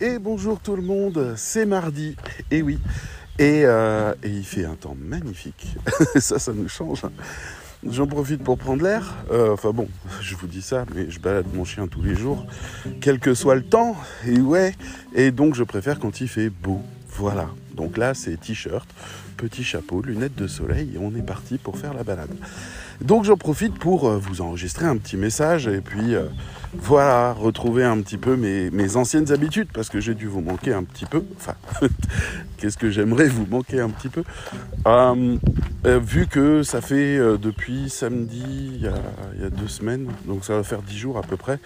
[0.00, 2.16] Et bonjour tout le monde, c'est mardi,
[2.50, 2.78] et oui,
[3.38, 5.66] et, euh, il fait un temps magnifique,
[6.16, 7.04] ça, ça nous change.
[7.04, 7.12] hein.
[7.86, 9.88] J'en profite pour prendre l'air, Euh, enfin bon,
[10.22, 12.46] je vous dis ça, mais je balade mon chien tous les jours,
[13.00, 13.94] quel que soit le temps,
[14.26, 14.74] et ouais,
[15.14, 16.80] et donc je préfère quand il fait beau,
[17.10, 17.50] voilà.
[17.74, 18.88] Donc là, c'est t-shirt,
[19.36, 22.34] petit chapeau, lunettes de soleil, et on est parti pour faire la balade.
[23.00, 26.26] Donc j'en profite pour euh, vous enregistrer un petit message et puis euh,
[26.74, 30.84] voilà, retrouver un petit peu mes, anciennes habitudes parce que j'ai dû vous manquer un
[30.84, 31.24] petit peu.
[31.36, 31.54] Enfin,
[32.58, 34.22] qu'est-ce que j'aimerais vous manquer un petit peu?
[34.86, 35.36] Euh,
[35.86, 40.62] euh, Vu que ça fait depuis samedi, il y a deux semaines, donc ça va
[40.62, 41.58] faire dix jours à peu près,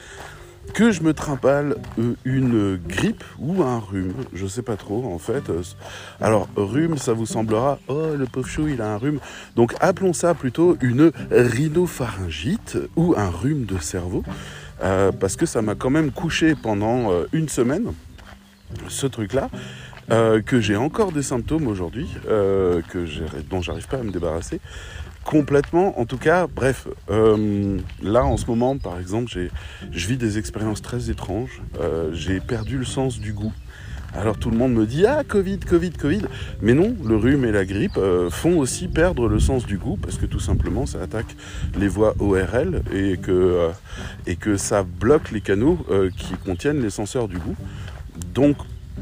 [0.72, 5.18] que je me trimballe euh, une grippe ou un rhume, je sais pas trop en
[5.18, 5.50] fait.
[5.50, 5.62] Euh,
[6.20, 9.18] Alors rhume, ça vous semblera, oh le pauvre chou il a un rhume.
[9.56, 14.24] Donc appelons ça plutôt une rhinopharyngite ou un rhume de cerveau,
[14.82, 17.92] euh, parce que ça m'a quand même couché pendant une semaine,
[18.88, 19.50] ce truc-là.
[20.08, 23.06] que j'ai encore des symptômes aujourd'hui, euh, que
[23.48, 24.60] dont j'arrive pas à me débarrasser
[25.24, 25.98] complètement.
[25.98, 29.30] En tout cas, bref, euh, là en ce moment, par exemple,
[29.90, 31.62] je vis des expériences très étranges.
[31.80, 33.52] Euh, j'ai perdu le sens du goût.
[34.16, 36.22] Alors tout le monde me dit ah Covid, Covid, Covid,
[36.62, 39.98] mais non, le rhume et la grippe euh, font aussi perdre le sens du goût
[40.00, 41.34] parce que tout simplement ça attaque
[41.76, 43.70] les voies ORL et que
[44.28, 45.84] et que ça bloque les canaux
[46.16, 47.56] qui contiennent les senseurs du goût.
[48.32, 48.56] Donc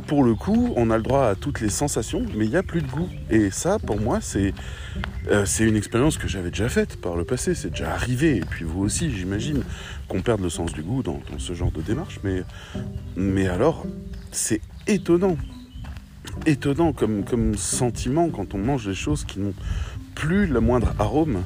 [0.06, 2.62] pour le coup, on a le droit à toutes les sensations, mais il n'y a
[2.62, 3.08] plus de goût.
[3.30, 4.54] Et ça, pour moi, c'est
[5.28, 7.54] euh, c'est une expérience que j'avais déjà faite par le passé.
[7.54, 8.38] C'est déjà arrivé.
[8.38, 9.62] Et puis vous aussi, j'imagine,
[10.08, 12.20] qu'on perde le sens du goût dans, ce genre de démarche.
[12.24, 12.42] Mais,
[13.16, 13.86] mais alors,
[14.30, 15.36] c'est étonnant.
[16.46, 19.54] Étonnant comme, comme sentiment quand on mange des choses qui n'ont
[20.14, 21.42] plus le moindre arôme,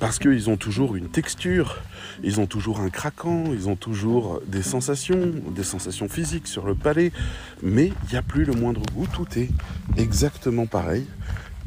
[0.00, 1.82] parce qu'ils ont toujours une texture,
[2.22, 6.74] ils ont toujours un craquant, ils ont toujours des sensations, des sensations physiques sur le
[6.74, 7.12] palais,
[7.62, 9.48] mais il n'y a plus le moindre goût, tout est
[9.96, 11.06] exactement pareil.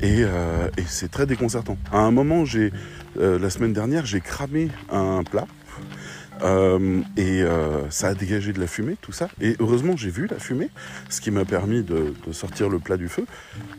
[0.02, 1.78] Et, euh, c'est très déconcertant.
[1.92, 2.72] À un moment, j'ai
[3.20, 5.46] euh, la semaine dernière, j'ai cramé un plat.
[6.42, 9.30] Euh, et euh, ça a dégagé de la fumée, tout ça.
[9.42, 10.70] Et heureusement, j'ai vu la fumée,
[11.10, 13.26] ce qui m'a permis de, sortir le plat du feu,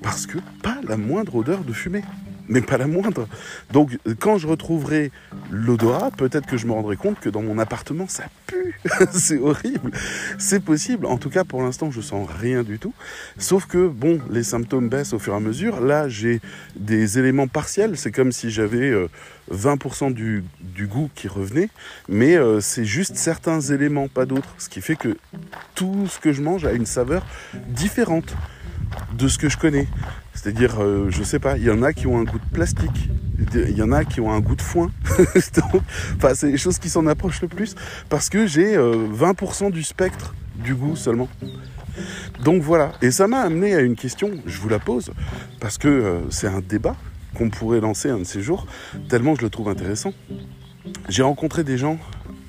[0.02, 2.02] parce que pas la moindre odeur de fumée
[2.50, 3.28] mais pas la moindre.
[3.72, 5.12] Donc quand je retrouverai
[5.50, 8.74] l'odorat, peut-être que je me rendrai compte que dans mon appartement ça pue.
[9.12, 9.92] c'est horrible.
[10.36, 11.06] C'est possible.
[11.06, 12.92] En tout cas pour l'instant je sens rien du tout.
[13.38, 15.80] Sauf que bon, les symptômes baissent au fur et à mesure.
[15.80, 16.40] Là j'ai
[16.74, 17.96] des éléments partiels.
[17.96, 19.08] C'est comme si j'avais euh,
[19.52, 20.44] 20% du,
[20.86, 21.68] goût qui revenait.
[22.08, 24.54] Mais euh, c'est juste certains éléments, pas d'autres.
[24.58, 25.16] Ce qui fait que
[25.74, 27.26] tout ce que je mange a une saveur
[27.68, 28.34] différente
[29.16, 29.86] de ce que je connais.
[30.34, 33.10] C'est-à-dire, euh, je sais pas, il y en a qui ont un goût de plastique,
[33.54, 34.90] il y en a qui ont un goût de foin.
[36.16, 37.74] Enfin, c'est les choses qui s'en approchent le plus
[38.08, 41.28] parce que j'ai euh, 20% du spectre du goût seulement.
[42.44, 45.12] Donc voilà, et ça m'a amené à une question, je vous la pose,
[45.58, 46.96] parce que euh, c'est un débat
[47.34, 48.66] qu'on pourrait lancer un de ces jours,
[49.08, 50.12] tellement je le trouve intéressant.
[51.08, 51.98] J'ai rencontré des gens,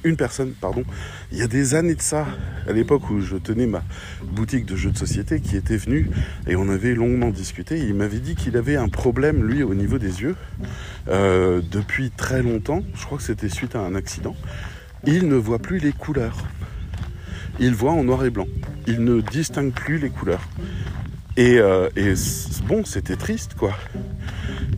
[0.04, 0.84] une personne, pardon,
[1.32, 2.26] il y a des années de ça,
[2.68, 3.84] à l'époque où je tenais ma
[4.24, 6.10] boutique de jeux de société, qui était venu
[6.48, 7.80] et on avait longuement discuté.
[7.80, 10.36] Il m'avait dit qu'il avait un problème, lui, au niveau des yeux,
[11.08, 12.84] euh, depuis très longtemps.
[12.96, 14.36] Je crois que c'était suite à un accident.
[15.06, 16.38] Il ne voit plus les couleurs.
[17.60, 18.48] Il voit en noir et blanc.
[18.88, 20.48] Il ne distingue plus les couleurs.
[21.38, 21.90] Et, euh,
[22.66, 23.74] bon, c'était triste, quoi.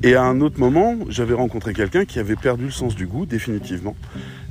[0.03, 3.25] Et à un autre moment, j'avais rencontré quelqu'un qui avait perdu le sens du goût,
[3.25, 3.95] définitivement,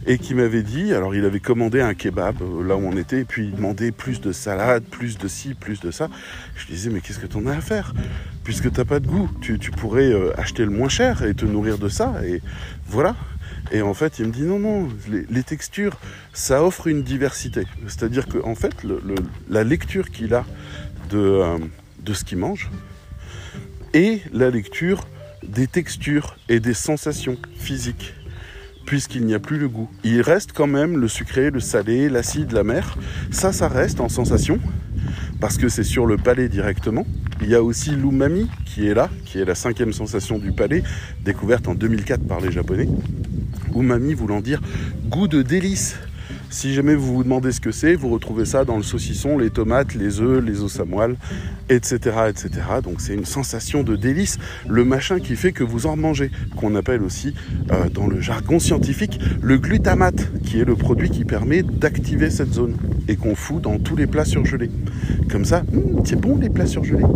[0.07, 3.21] et qui m'avait dit, alors il avait commandé un kebab euh, là où on était,
[3.21, 6.09] et puis il demandait plus de salade, plus de ci, plus de ça.
[6.57, 7.95] Je lui disais, mais qu'est-ce que t'en as à faire?
[8.43, 11.79] Puisque t'as pas de goût, tu, pourrais euh, acheter le moins cher et te nourrir
[11.79, 12.41] de ça, et
[12.87, 13.15] voilà.
[13.71, 15.97] Et en fait, il me dit, non, non, les, textures,
[16.33, 17.65] ça offre une diversité.
[17.87, 18.75] C'est-à-dire qu'en en fait,
[19.49, 20.45] la lecture qu'il a
[21.11, 21.59] de, euh,
[22.05, 22.71] de ce qu'il mange,
[23.95, 25.07] et la lecture
[25.47, 28.15] des textures et des sensations physiques,
[28.87, 29.91] puisqu'il n'y a plus le goût.
[30.05, 32.97] Il reste quand même le sucré, le salé, l'acide, la mer.
[33.31, 34.59] Ça, ça reste en sensation,
[35.41, 37.07] parce que c'est sur le palais directement.
[37.41, 40.83] Il y a aussi l'umami qui est là, qui est la cinquième sensation du palais,
[41.25, 42.89] découverte en 2004 par les Japonais.
[43.75, 44.61] Umami voulant dire
[45.09, 45.97] goût de délice.
[46.53, 49.49] Si jamais vous vous demandez ce que c'est, vous retrouvez ça dans le saucisson, les
[49.49, 51.17] tomates, les œufs, les os à moelle,
[51.71, 51.97] etc.,
[52.29, 52.51] etc.
[52.85, 54.39] Donc c'est une sensation de délice,
[54.69, 57.33] le machin qui fait que vous en mangez, qu'on appelle aussi
[57.71, 62.53] euh, dans le jargon scientifique le glutamate, qui est le produit qui permet d'activer cette
[62.53, 62.77] zone
[63.09, 64.71] et qu'on fout dans tous les plats surgelés.
[65.31, 67.07] Comme ça, hum, c'est bon les plats surgelés.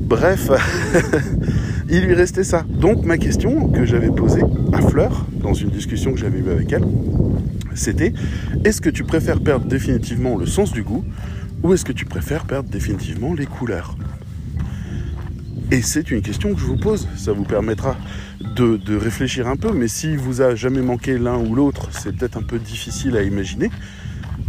[0.00, 0.50] Bref,
[1.88, 2.64] il lui restait ça.
[2.68, 4.42] Donc ma question que j'avais posée
[4.72, 6.82] à Fleur dans une discussion que j'avais eue avec elle,
[7.76, 8.12] c'était
[8.64, 11.04] est-ce que tu préfères perdre définitivement le sens du goût
[11.62, 13.96] Ou est-ce que tu préfères perdre définitivement les couleurs?
[15.70, 17.08] Et c'est une question que je vous pose.
[17.16, 17.96] Ça vous permettra
[18.54, 19.72] de, réfléchir un peu.
[19.72, 23.22] Mais si vous a jamais manqué l'un ou l'autre, c'est peut-être un peu difficile à
[23.22, 23.70] imaginer.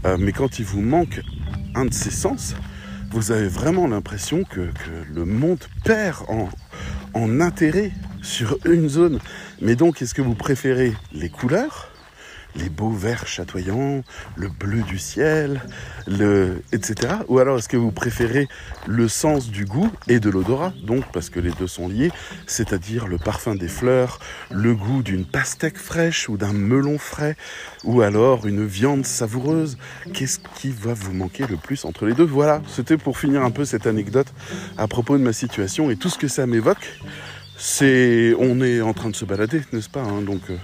[0.06, 1.21] Euh, mais quand il vous manque
[1.73, 2.56] un de ces sens,
[3.12, 4.69] vous avez vraiment l'impression que,
[5.13, 6.25] le monde perd
[7.13, 7.91] en intérêt
[8.21, 9.19] sur une zone.
[9.62, 11.89] Mais donc, est-ce que vous préférez les couleurs
[12.57, 14.04] les beaux verts chatoyants,
[14.36, 15.62] le bleu du ciel,
[16.71, 17.13] etc.
[17.27, 18.48] Ou alors est-ce que vous préférez
[18.88, 22.12] le sens du goût et de l'odorat, donc parce que les deux sont liés,
[22.45, 24.19] c'est-à-dire le parfum des fleurs,
[24.51, 27.36] le goût d'une pastèque fraîche ou d'un melon frais,
[27.83, 29.77] ou alors une viande savoureuse.
[30.13, 32.25] Qu'est-ce qui va vous manquer le plus entre les deux?
[32.25, 34.27] Voilà, c'était pour finir un peu cette anecdote
[34.77, 37.00] à propos de ma situation et tout ce que ça m'évoque.
[37.57, 40.56] C'est, on est en train de se balader, n'est-ce pas hein, euh,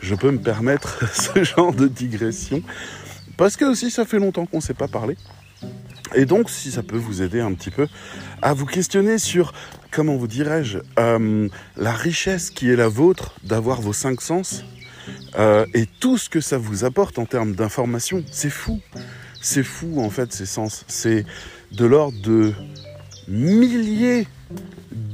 [0.00, 2.62] je peux me permettre ce genre de digression.
[3.36, 5.16] Parce que aussi, ça fait longtemps qu'on ne s'est pas parlé.
[6.14, 7.88] Et donc, si ça peut vous aider un petit peu
[8.40, 9.52] à vous questionner sur,
[9.90, 14.64] comment vous dirais-je, euh, la richesse qui est la vôtre d'avoir vos cinq sens
[15.38, 18.80] euh, et tout ce que ça vous apporte en termes d'information, c'est fou.
[19.40, 20.84] C'est fou, en fait, ces sens.
[20.88, 21.24] C'est
[21.72, 22.52] de l'ordre de
[23.28, 24.26] milliers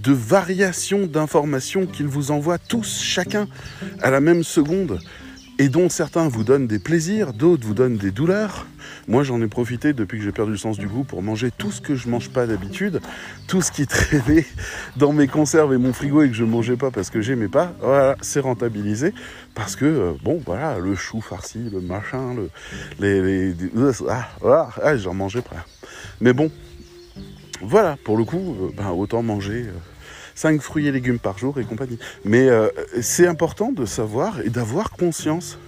[0.02, 3.46] de variations d'informations qu'ils vous envoient tous, chacun,
[4.00, 4.98] à la même seconde,
[5.58, 8.66] et dont certains vous donnent des plaisirs, d'autres vous donnent des douleurs.
[9.06, 11.70] Moi, j'en ai profité depuis que j'ai perdu le sens du goût pour manger tout
[11.70, 13.00] ce que je mange pas d'habitude,
[13.46, 14.46] tout ce qui traînait
[14.96, 17.74] dans mes conserves et mon frigo et que je mangeais pas parce que j'aimais pas.
[17.80, 19.14] Voilà, c'est rentabilisé
[19.54, 22.50] parce que euh, bon, voilà, le chou farci, le machin, le,
[22.98, 23.54] les,
[24.08, 24.28] ah,
[24.82, 25.64] ah, j'en mangeais pas.
[26.20, 26.50] Mais bon,
[27.60, 29.66] voilà, pour le coup, euh, ben, autant manger
[30.34, 31.98] 5 euh, fruits et légumes par jour et compagnie.
[32.24, 32.68] Mais euh,
[33.00, 35.58] c'est important de savoir et d'avoir conscience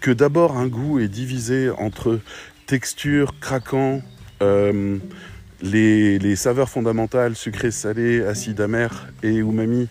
[0.00, 2.20] que d'abord un goût est divisé entre
[2.66, 4.02] texture, craquant,
[5.62, 9.88] les, les, saveurs fondamentales, sucré, salé, acide, amer et umami,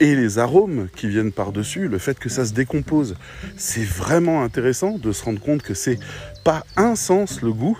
[0.00, 3.16] et les arômes qui viennent par-dessus, le fait que ça se décompose.
[3.56, 5.98] C'est vraiment intéressant de se rendre compte que c'est
[6.44, 7.78] pas un sens le goût,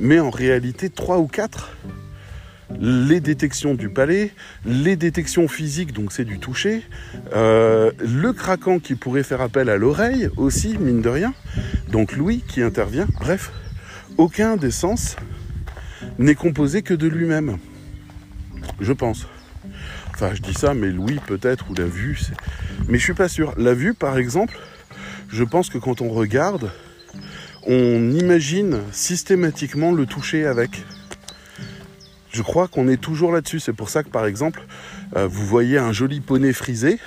[0.00, 1.76] mais en réalité trois ou quatre.
[2.80, 4.32] Les détections du palais,
[4.64, 6.82] les détections physiques, donc c'est du toucher,
[7.34, 11.34] euh, le craquant qui pourrait faire appel à l'oreille aussi, mine de rien,
[11.90, 13.52] donc l'ouïe qui intervient, bref,
[14.16, 15.16] aucun des sens
[16.18, 17.58] n'est composé que de lui-même,
[18.80, 19.26] je pense.
[20.14, 22.18] Enfin, je dis ça, mais l'ouïe peut-être, ou la vue,
[22.88, 23.52] mais je suis pas sûr.
[23.58, 24.56] La vue, par exemple,
[25.28, 26.70] je pense que quand on regarde,
[27.66, 30.84] on imagine systématiquement le toucher avec.
[32.34, 33.60] Je crois qu'on est toujours là-dessus.
[33.60, 34.60] C'est pour ça que par exemple,
[35.16, 36.98] euh, vous voyez un joli poney frisé,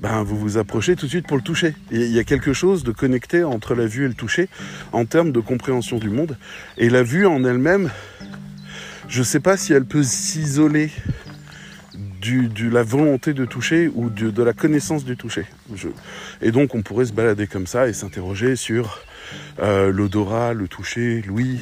[0.00, 1.74] ben, vous vous approchez tout de suite pour le toucher.
[1.90, 4.48] Il y a quelque chose de connecté entre la vue et le toucher
[4.92, 6.38] en termes de compréhension du monde.
[6.78, 7.90] Et la vue en elle-même,
[9.08, 10.90] je ne sais pas si elle peut s'isoler
[12.22, 15.44] de la volonté de toucher ou de, la connaissance du toucher.
[16.40, 19.00] et donc on pourrait se balader comme ça et s'interroger sur
[19.60, 21.60] euh, l'odorat, le toucher, l'ouïe,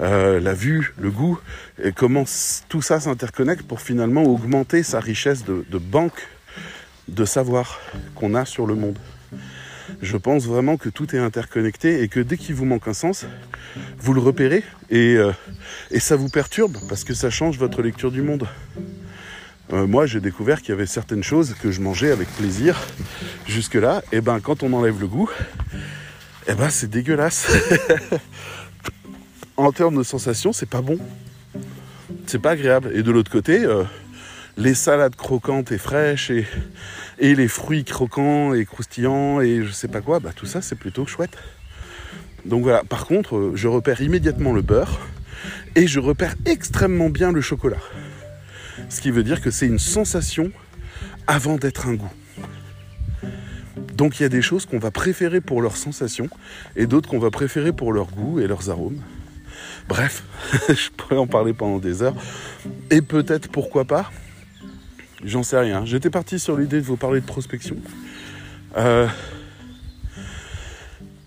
[0.00, 1.38] euh, la vue, le goût,
[1.82, 2.24] et comment
[2.68, 6.28] tout ça s'interconnecte pour finalement augmenter sa richesse de, banque
[7.08, 7.80] de savoir
[8.14, 8.98] qu'on a sur le monde.
[10.02, 13.26] Je pense vraiment que tout est interconnecté et que dès qu'il vous manque un sens,
[13.98, 15.32] vous le repérez et, euh,
[15.90, 18.48] et ça vous perturbe parce que ça change votre lecture du monde.
[19.70, 22.76] moi, j'ai découvert qu'il y avait certaines choses que je mangeais avec plaisir
[23.46, 24.02] jusque-là.
[24.10, 25.30] Et ben, quand on enlève le goût,
[26.48, 27.50] eh ben c'est dégueulasse.
[29.56, 30.98] en termes de sensation, c'est pas bon.
[32.26, 32.90] C'est pas agréable.
[32.94, 33.84] Et de l'autre côté, euh,
[34.56, 36.46] les salades croquantes et fraîches et,
[37.18, 41.06] les fruits croquants et croustillants et je sais pas quoi, bah tout ça c'est plutôt
[41.06, 41.36] chouette.
[42.44, 45.00] Donc voilà, par contre, euh, je repère immédiatement le beurre
[45.74, 47.80] et je repère extrêmement bien le chocolat.
[48.88, 50.52] Ce qui veut dire que c'est une sensation
[51.26, 52.12] avant d'être un goût.
[53.94, 56.28] Donc il y a des choses qu'on va préférer pour leurs sensations
[56.76, 59.00] et d'autres qu'on va préférer pour leur goût et leurs arômes.
[59.88, 60.24] Bref,
[60.68, 62.14] je pourrais en parler pendant des heures.
[62.90, 64.10] Et peut-être pourquoi pas,
[65.24, 65.84] j'en sais rien.
[65.84, 67.76] J'étais parti sur l'idée de vous parler de prospection.
[68.76, 69.06] Euh,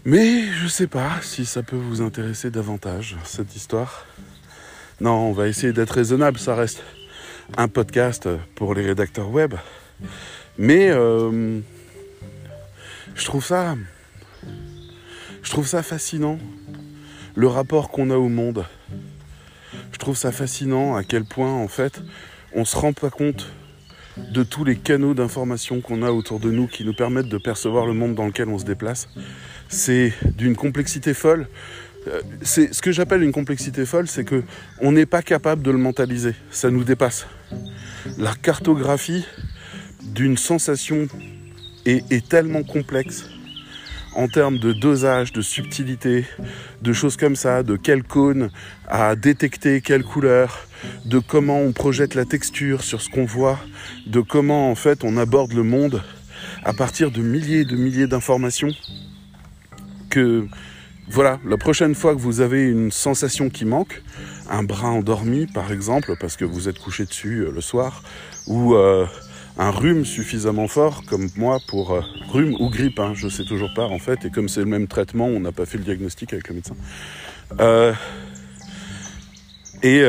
[0.05, 4.05] mais je sais pas si ça peut vous intéresser davantage, cette histoire.
[5.01, 6.83] Non, on va essayer d'être raisonnable, ça reste
[7.57, 9.55] un podcast pour les rédacteurs web.
[10.57, 11.59] Mais euh,
[13.15, 13.75] je trouve ça.
[15.41, 16.37] Je trouve ça fascinant.
[17.39, 18.65] Le rapport qu'on a au monde.
[19.93, 22.01] Je trouve ça fascinant à quel point, en fait,
[22.53, 23.53] on se rend pas compte
[24.17, 27.85] de tous les canaux d'information qu'on a autour de nous qui nous permettent de percevoir
[27.85, 29.07] le monde dans lequel on se déplace.
[29.69, 31.47] C'est d'une complexité folle.
[32.07, 34.43] euh, ce que j'appelle une complexité folle, c'est que
[34.81, 36.35] on n'est pas capable de le mentaliser.
[36.51, 37.25] Ça nous dépasse.
[38.17, 39.25] La cartographie
[40.03, 41.07] d'une sensation
[41.85, 43.29] est tellement complexe
[44.19, 46.25] en termes de dosage, de subtilité,
[46.81, 48.51] de choses comme ça, de quel cône
[48.89, 50.67] à détecter quelle couleur,
[51.05, 53.57] de comment on projette la texture sur ce qu'on voit,
[54.07, 56.03] de comment en fait on aborde le monde
[56.65, 58.71] à partir de milliers et de milliers d'informations
[60.09, 60.45] que
[61.07, 64.03] voilà, la prochaine fois que vous avez une sensation qui manque,
[64.49, 68.03] un bras endormi par exemple, parce que vous êtes couché dessus euh, le soir,
[68.47, 69.05] ou euh,
[69.59, 72.01] un rhume suffisamment fort comme moi pour euh,
[72.31, 74.87] rhume ou grippe, hein, je sais toujours pas en fait, et comme c'est le même
[74.87, 76.75] traitement, on n'a pas fait le diagnostic avec le médecin.
[79.83, 80.03] et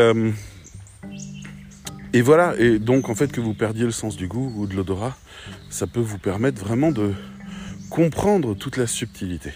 [2.12, 4.74] et voilà, et donc en fait que vous perdiez le sens du goût ou de
[4.74, 5.16] l'odorat,
[5.68, 7.12] ça peut vous permettre vraiment de
[7.88, 9.52] comprendre toute la subtilité.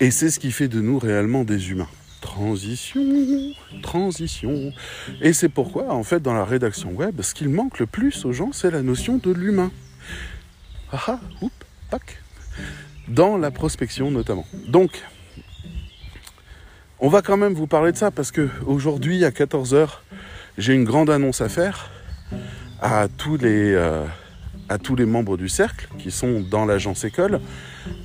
[0.00, 1.88] Et c'est ce qui fait de nous réellement des humains.
[2.24, 3.52] Transition,
[3.82, 4.72] transition.
[5.20, 8.32] Et c'est pourquoi, en fait, dans la rédaction web, ce qu'il manque le plus aux
[8.32, 9.70] gens, c'est la notion de l'humain.
[10.90, 11.52] Ah ah, oup,
[11.90, 12.22] pac.
[13.08, 14.46] Dans la prospection notamment.
[14.66, 15.02] Donc,
[16.98, 19.88] on va quand même vous parler de ça parce que aujourd'hui à 14h,
[20.56, 21.90] j'ai une grande annonce à faire
[22.80, 24.06] à tous les, euh,
[24.68, 27.40] à tous les membres du cercle qui sont dans l'agence école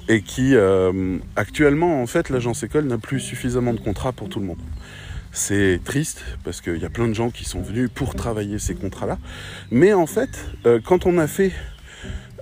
[0.08, 4.40] et qui euh, actuellement en fait l'agence école n'a plus suffisamment de contrats pour tout
[4.40, 4.60] le monde.
[5.32, 8.74] C'est triste parce qu'il y a plein de gens qui sont venus pour travailler ces
[8.74, 9.20] contrats-là.
[9.70, 10.30] Mais en fait,
[10.66, 11.52] euh, quand on a fait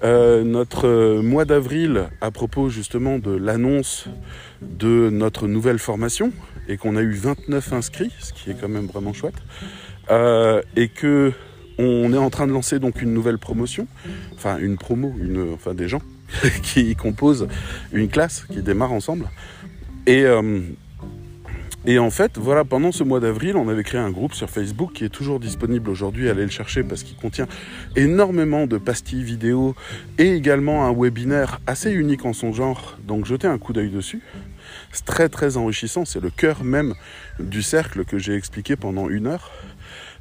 [0.04, 4.08] euh, notre mois d'avril à propos justement de l'annonce
[4.62, 6.32] de notre nouvelle formation
[6.70, 9.36] et qu'on a eu 29 inscrits, ce qui est quand même vraiment chouette,
[10.78, 11.34] et que
[11.78, 13.88] on est en train de lancer donc une nouvelle promotion,
[14.34, 16.02] enfin une promo, une, enfin des gens
[16.64, 17.48] qui composent
[17.94, 19.30] une classe qui démarre ensemble.
[20.06, 20.62] Et, euh,
[21.86, 24.92] et en fait, voilà, pendant ce mois d'avril, on avait créé un groupe sur Facebook
[24.94, 26.30] qui est toujours disponible aujourd'hui.
[26.30, 27.48] Allez le chercher parce qu'il contient
[27.96, 29.76] énormément de pastilles vidéo
[30.18, 32.98] et également un webinaire assez unique en son genre.
[33.08, 34.22] Donc jetez un coup d'œil dessus.
[34.92, 36.04] C'est très très enrichissant.
[36.04, 36.94] C'est le cœur même
[37.40, 39.52] du cercle que j'ai expliqué pendant une heure.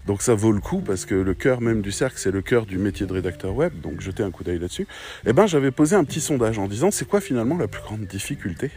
[0.06, 2.66] Donc ça vaut le coup parce que le cœur même du cercle, c'est le cœur
[2.66, 3.80] du métier de rédacteur web.
[3.80, 4.86] Donc jetez un coup d'œil là-dessus.
[5.26, 8.06] Eh ben, j'avais posé un petit sondage en disant c'est quoi finalement la plus grande
[8.06, 8.70] difficulté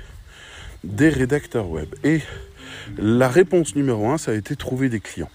[0.84, 1.94] des rédacteurs web?
[2.04, 2.22] Et
[2.98, 5.32] la réponse numéro un, ça a été trouver des clients.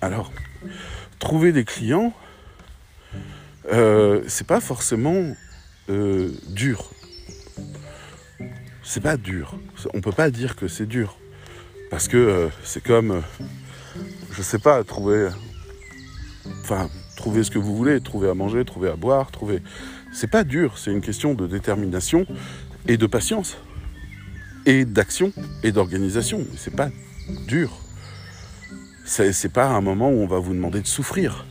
[0.00, 0.32] Alors,
[1.18, 2.12] trouver des clients,
[3.72, 5.34] euh, c'est pas forcément
[5.88, 6.90] euh, dur.
[8.82, 9.58] C'est pas dur.
[9.94, 11.16] On peut pas dire que c'est dur.
[11.90, 13.22] Parce que euh, c'est comme
[14.32, 15.28] je sais pas, trouver.
[16.62, 19.62] Enfin, trouver ce que vous voulez, trouver à manger, trouver à boire, trouver.
[20.12, 22.26] C'est pas dur, c'est une question de détermination
[22.88, 23.56] et de patience.
[24.66, 26.46] Et d'action et d'organisation.
[26.56, 26.88] C'est pas
[27.46, 27.78] dur.
[29.04, 31.44] C'est pas un moment où on va vous demander de souffrir.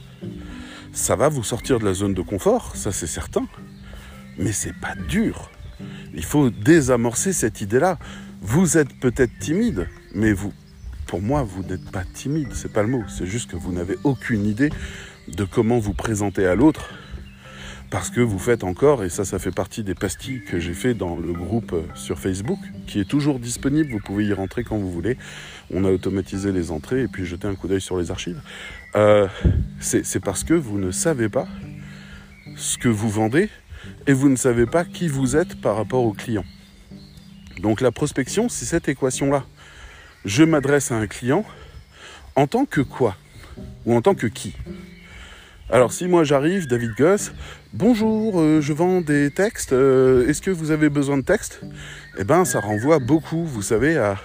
[0.93, 3.47] Ça va vous sortir de la zone de confort, ça c'est certain.
[4.37, 5.51] Mais c'est pas dur.
[6.13, 7.97] Il faut désamorcer cette idée-là.
[8.41, 10.53] Vous êtes peut-être timide, mais vous,
[11.11, 13.03] pour moi, vous n'êtes pas timide, c'est pas le mot.
[13.09, 14.69] C'est juste que vous n'avez aucune idée
[15.27, 16.89] de comment vous présenter à l'autre.
[17.89, 20.93] Parce que vous faites encore, et ça, ça fait partie des pastilles que j'ai fait
[20.93, 23.91] dans le groupe euh, sur Facebook, qui est toujours disponible.
[23.91, 25.17] Vous pouvez y rentrer quand vous voulez.
[25.69, 28.39] On a automatisé les entrées et puis jeter un coup d'œil sur les archives.
[28.95, 29.27] Euh,
[29.81, 31.45] c'est parce que vous ne savez pas
[32.55, 33.49] ce que vous vendez
[34.07, 36.45] et vous ne savez pas qui vous êtes par rapport au client.
[37.59, 39.43] Donc la prospection, c'est cette équation-là
[40.25, 41.45] je m'adresse à un client
[42.35, 43.15] en tant que quoi
[43.85, 44.55] Ou en tant que qui?
[45.69, 47.31] Alors si moi j'arrive, David Goss,
[47.73, 51.61] bonjour, euh, je vends des textes, euh, est-ce que vous avez besoin de textes?
[52.17, 54.17] Eh bien ça renvoie beaucoup, vous savez, à,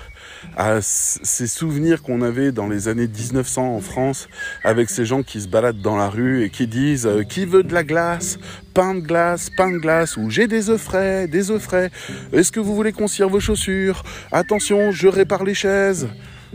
[0.56, 4.28] à ces souvenirs qu'on avait dans les années 1900 en France,
[4.64, 7.62] avec ces gens qui se baladent dans la rue et qui disent euh, qui veut
[7.62, 8.38] de la glace,
[8.74, 11.90] pain de glace, pain de glace, ou j'ai des œufs frais, des œufs frais.
[12.32, 14.02] Est-ce que vous voulez qu'on cire vos chaussures?
[14.32, 16.08] Attention, je répare les chaises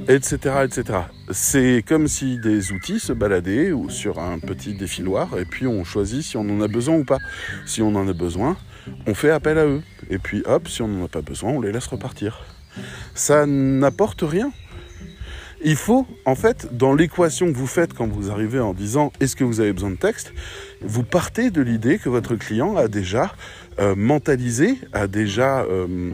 [0.07, 0.55] etc.
[0.63, 1.00] etc.
[1.31, 5.83] C'est comme si des outils se baladaient ou sur un petit défiloir et puis on
[5.83, 7.19] choisit si on en a besoin ou pas.
[7.65, 8.57] Si on en a besoin,
[9.05, 9.81] on fait appel à eux.
[10.10, 12.43] Et puis hop, si on n'en a pas besoin, on les laisse repartir
[13.16, 14.51] ça n'apporte rien.
[15.63, 19.36] Il faut, en fait, dans l'équation que vous faites quand vous arrivez en disant est-ce
[19.36, 20.34] que vous avez besoin de texte,
[20.82, 23.32] vous partez de l'idée que votre client a déjà
[23.80, 26.12] euh, mentalisé, a déjà euh,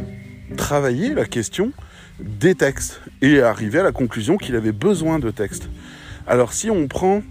[0.58, 1.72] travaillé la question
[2.20, 5.70] des textes et est arrivé à la conclusion qu'il avait besoin de textes.
[6.26, 7.22] Alors si on prend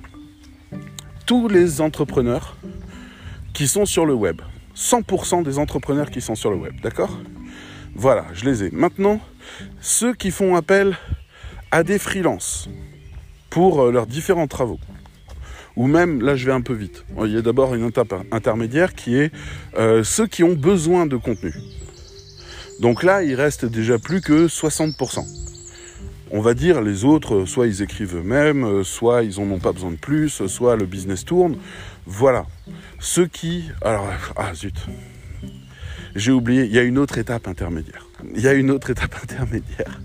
[1.27, 2.57] tous les entrepreneurs
[3.53, 4.41] qui sont sur le web,
[4.75, 7.19] 100% des entrepreneurs qui sont sur le web, d'accord?
[7.99, 8.71] Voilà, je les ai.
[8.73, 9.21] Maintenant,
[9.81, 10.99] ceux qui font appel
[11.71, 12.69] à des freelances
[13.49, 14.79] pour euh, leurs différents travaux,
[15.77, 18.95] ou même, là je vais un peu vite, il y a d'abord une étape intermédiaire
[18.95, 19.33] qui est
[19.79, 21.55] euh, ceux qui ont besoin de contenu.
[22.81, 25.25] Donc là, il reste déjà plus que 60%.
[26.33, 29.93] On va dire les autres, soit ils écrivent eux-mêmes, soit ils n'en ont pas besoin
[29.93, 31.57] de plus, soit le business tourne.
[32.05, 32.45] Voilà.
[33.01, 33.71] Ceux qui...
[33.81, 34.75] Alors, ah zut.
[36.17, 38.09] J'ai oublié, il y a une autre étape intermédiaire.
[38.35, 40.01] Il y a une autre étape intermédiaire.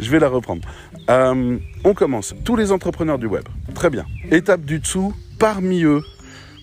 [0.00, 0.68] Je vais la reprendre.
[1.08, 2.34] Euh, on commence.
[2.44, 3.44] Tous les entrepreneurs du web.
[3.72, 4.04] Très bien.
[4.32, 5.14] Étape du dessous.
[5.38, 6.02] Parmi eux,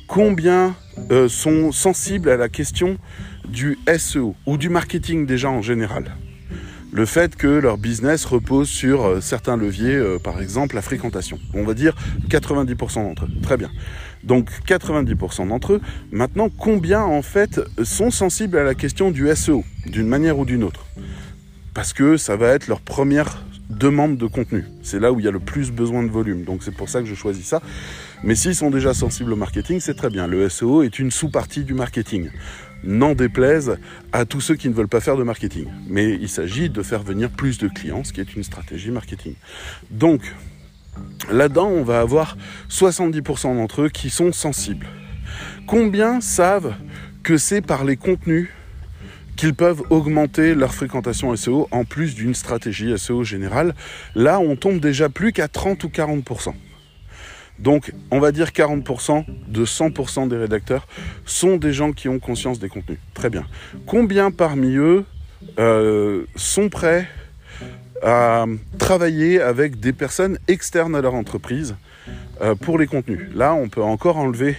[0.07, 0.75] combien
[1.09, 2.97] euh, sont sensibles à la question
[3.47, 6.13] du SEO ou du marketing déjà en général?
[6.91, 11.39] Le fait que leur business repose sur euh, certains leviers, par exemple la fréquentation.
[11.53, 11.95] On va dire
[12.27, 13.29] 90% d'entre eux.
[13.41, 13.69] Très bien.
[14.23, 15.81] Donc 90% d'entre eux.
[16.11, 20.63] Maintenant, combien en fait sont sensibles à la question du SEO, d'une manière ou d'une
[20.63, 20.85] autre?
[21.73, 24.65] Parce que ça va être leur première demande de contenu.
[24.83, 26.43] C'est là où il y a le plus besoin de volume.
[26.43, 27.61] Donc c'est pour ça que je choisis ça.
[28.23, 30.27] Mais s'ils sont déjà sensibles au marketing, c'est très bien.
[30.27, 32.29] Le SEO est une sous-partie du marketing
[32.83, 33.77] n'en déplaise
[34.11, 35.67] à tous ceux qui ne veulent pas faire de marketing.
[35.87, 39.35] Mais il s'agit de faire venir plus de clients, ce qui est une stratégie marketing.
[39.89, 40.21] Donc,
[41.29, 42.37] là-dedans, on va avoir
[42.69, 44.87] 70% d'entre eux qui sont sensibles.
[45.67, 46.73] Combien savent
[47.23, 48.49] que c'est par les contenus
[49.35, 53.73] qu'ils peuvent augmenter leur fréquentation SEO en plus d'une stratégie SEO générale?
[54.15, 56.53] Là, on tombe déjà plus qu'à 30 ou 40%.
[57.59, 60.87] Donc, on va dire 40% de 100% des rédacteurs
[61.25, 62.97] sont des gens qui ont conscience des contenus.
[63.13, 63.45] Très bien.
[63.85, 65.05] Combien parmi eux
[65.59, 67.07] euh, sont prêts
[68.03, 68.45] à
[68.79, 71.75] travailler avec des personnes externes à leur entreprise
[72.41, 73.29] euh, pour les contenus.
[73.35, 74.57] Là, on peut encore enlever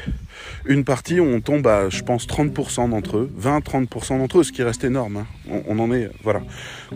[0.67, 4.63] une partie on tombe à, je pense, 30% d'entre eux, 20-30% d'entre eux, ce qui
[4.63, 5.19] reste énorme.
[5.19, 5.27] Hein.
[5.51, 6.43] On, on, en est, voilà.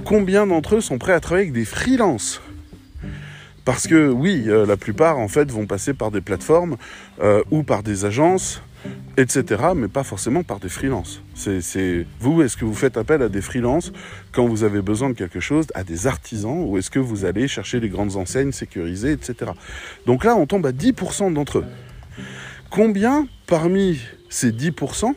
[0.04, 2.40] Combien d'entre eux sont prêts à travailler avec des freelances?
[3.66, 6.76] Parce que oui, euh, la plupart en fait vont passer par des plateformes
[7.20, 8.62] euh, ou par des agences,
[9.16, 11.22] etc., mais pas forcément par des freelances.
[11.34, 13.92] C'est vous, est-ce que vous faites appel à des freelances
[14.32, 17.48] quand vous avez besoin de quelque chose, à des artisans, ou est-ce que vous allez
[17.48, 19.52] chercher les grandes enseignes sécurisées, etc.
[20.06, 21.64] Donc là, on tombe à 10% d'entre eux.
[22.70, 25.14] Combien parmi ces 10%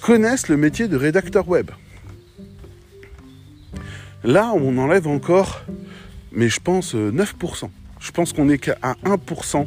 [0.00, 1.70] connaissent le métier de rédacteur web?
[4.24, 5.64] Là, on enlève encore
[6.32, 6.96] mais je pense 9%.
[6.96, 7.68] Euh,
[8.00, 9.66] je pense qu'on n'est qu'à 1%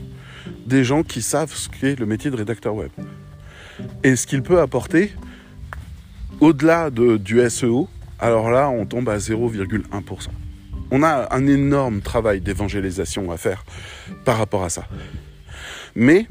[0.65, 2.89] des gens qui savent ce qu'est le métier de rédacteur web.
[4.03, 5.11] Et ce qu'il peut apporter,
[6.39, 10.27] au-delà de, du SEO, alors là, on tombe à 0,1%.
[10.91, 13.65] On a un énorme travail d'évangélisation à faire
[14.23, 14.87] par rapport à ça.
[15.95, 16.27] Mais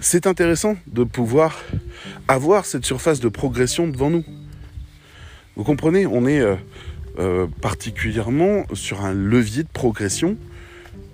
[0.00, 1.62] c'est intéressant de pouvoir
[2.28, 4.24] avoir cette surface de progression devant nous.
[5.56, 6.56] Vous comprenez, on est euh,
[7.18, 10.36] euh, particulièrement sur un levier de progression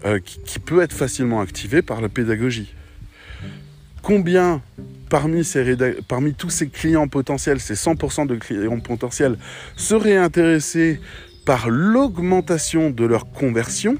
[0.05, 2.75] euh, qui, peut être facilement activé par la pédagogie.
[4.03, 4.63] Combien
[5.09, 5.43] parmi,
[6.09, 9.37] parmi tous ces clients potentiels, ces 100% de clients potentiels,
[9.77, 11.01] seraient intéressés
[11.45, 13.97] par l'augmentation de leur conversion?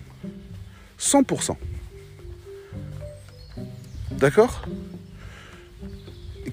[0.99, 1.57] 100%.
[4.13, 4.67] D'accord?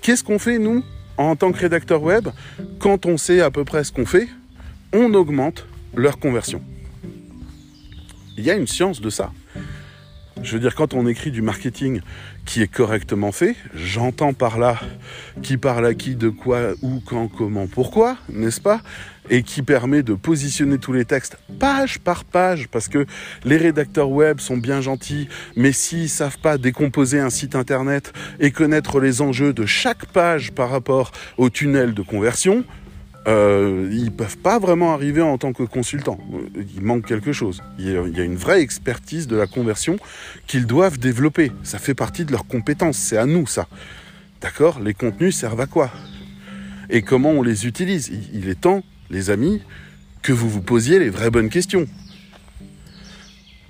[0.01, 0.83] Qu'est-ce qu'on fait, nous,
[1.17, 2.29] en tant que rédacteur web,
[2.79, 4.27] quand on sait à peu près ce qu'on fait
[4.93, 6.61] on augmente leur conversion.
[8.37, 9.31] Il y a une science de ça.
[10.43, 12.01] Je veux dire, quand on écrit du marketing
[12.45, 14.79] qui est correctement fait, j'entends par là
[15.41, 18.81] qui parle à qui, de quoi, où, quand, comment, pourquoi, n'est-ce pas
[19.31, 23.07] Et qui permet de positionner tous les textes page par page, parce que
[23.43, 28.51] les rédacteurs web sont bien gentils, mais s'ils savent pas décomposer un site internet et
[28.51, 32.63] connaître les enjeux de chaque page par rapport au tunnel de conversion,
[33.27, 36.19] euh, ils peuvent pas vraiment arriver en tant que consultants.
[36.75, 37.61] Il manque quelque chose.
[37.77, 39.97] Il y a une vraie expertise de la conversion
[40.47, 41.51] qu'ils doivent développer.
[41.63, 42.97] Ça fait partie de leurs compétences.
[42.97, 43.67] C'est à nous ça.
[44.39, 44.79] D'accord?
[44.79, 45.91] Les contenus servent à quoi?
[46.89, 48.09] Et comment on les utilise?
[48.33, 49.61] Il est temps, les amis,
[50.21, 51.85] que vous vous posiez les vraies bonnes questions.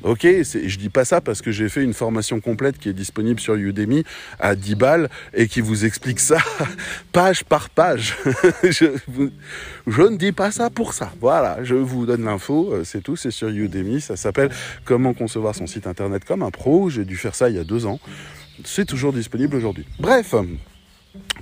[0.07, 3.41] Ok, je dis pas ça parce que j'ai fait une formation complète qui est disponible
[3.41, 4.05] sur Udemy
[4.39, 6.37] à 10 balles et qui vous explique ça
[7.11, 8.15] page par page.
[8.63, 8.85] je,
[10.01, 11.11] ne dis pas ça pour ça.
[11.19, 13.99] Voilà, je vous donne l'info, euh, c'est tout, c'est sur Udemy.
[13.99, 14.49] Ça s'appelle
[14.85, 16.89] Comment concevoir son site internet comme un pro.
[16.89, 17.99] J'ai dû faire ça il y a deux ans.
[18.63, 19.85] C'est toujours disponible aujourd'hui.
[19.99, 20.31] Bref,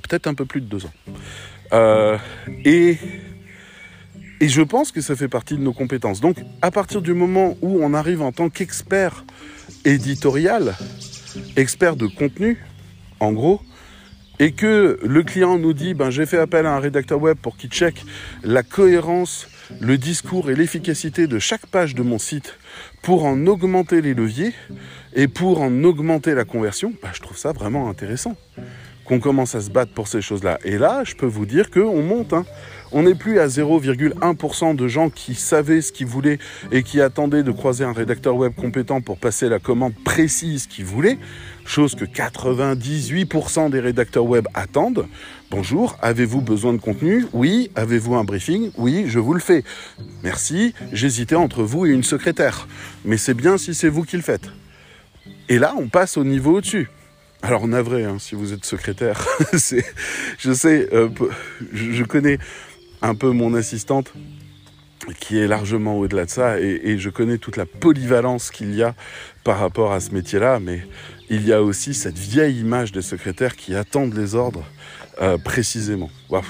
[0.02, 0.94] peut-être un peu plus de deux ans.
[1.72, 2.18] Euh,
[2.64, 2.98] et
[4.42, 6.22] et je pense que ça fait partie de nos compétences.
[6.22, 9.26] Donc, à partir du moment où on arrive en tant qu'expert
[9.86, 10.76] éditorial,
[11.56, 12.58] expert de contenu,
[13.20, 13.62] en gros,
[14.40, 17.56] et que le client nous dit ben, j'ai fait appel à un rédacteur web pour
[17.56, 18.04] qu'il check
[18.44, 19.48] la cohérence,
[19.80, 22.58] le discours et l'efficacité de chaque page de mon site
[23.02, 24.54] pour en augmenter les leviers
[25.14, 28.36] et pour en augmenter la conversion, ben, je trouve ça vraiment intéressant
[29.06, 30.58] qu'on commence à se battre pour ces choses-là.
[30.66, 32.34] Et là, je peux vous dire qu'on monte.
[32.34, 32.46] Hein.
[32.98, 36.40] On n'est plus à 0,1% de gens qui savaient ce qu'ils voulaient
[36.72, 40.86] et qui attendaient de croiser un rédacteur web compétent pour passer la commande précise qu'ils
[40.86, 41.18] voulaient,
[41.66, 45.08] chose que 98% des rédacteurs web attendent.
[45.52, 47.26] Bonjour, avez-vous besoin de contenu?
[47.34, 47.70] Oui.
[47.76, 48.72] Avez-vous un briefing?
[48.78, 49.66] Oui, je vous le fais.
[50.24, 52.66] Merci, j'hésitais entre vous et une secrétaire.
[53.04, 54.50] Mais c'est bien si c'est vous qui le faites.
[55.50, 56.88] Et là, on passe au niveau au-dessus.
[57.42, 61.10] Alors navré, hein, si vous êtes secrétaire, je sais, euh,
[61.74, 62.40] je connais
[63.06, 64.14] un peu mon assistante
[65.20, 68.96] qui est largement au-delà de ça et, je connais toute la polyvalence qu'il y a
[69.44, 70.82] par rapport à ce métier-là, mais
[71.30, 74.64] il y a aussi cette vieille image des secrétaires qui attendent les ordres
[75.22, 76.10] euh, précisément.
[76.30, 76.42] bon,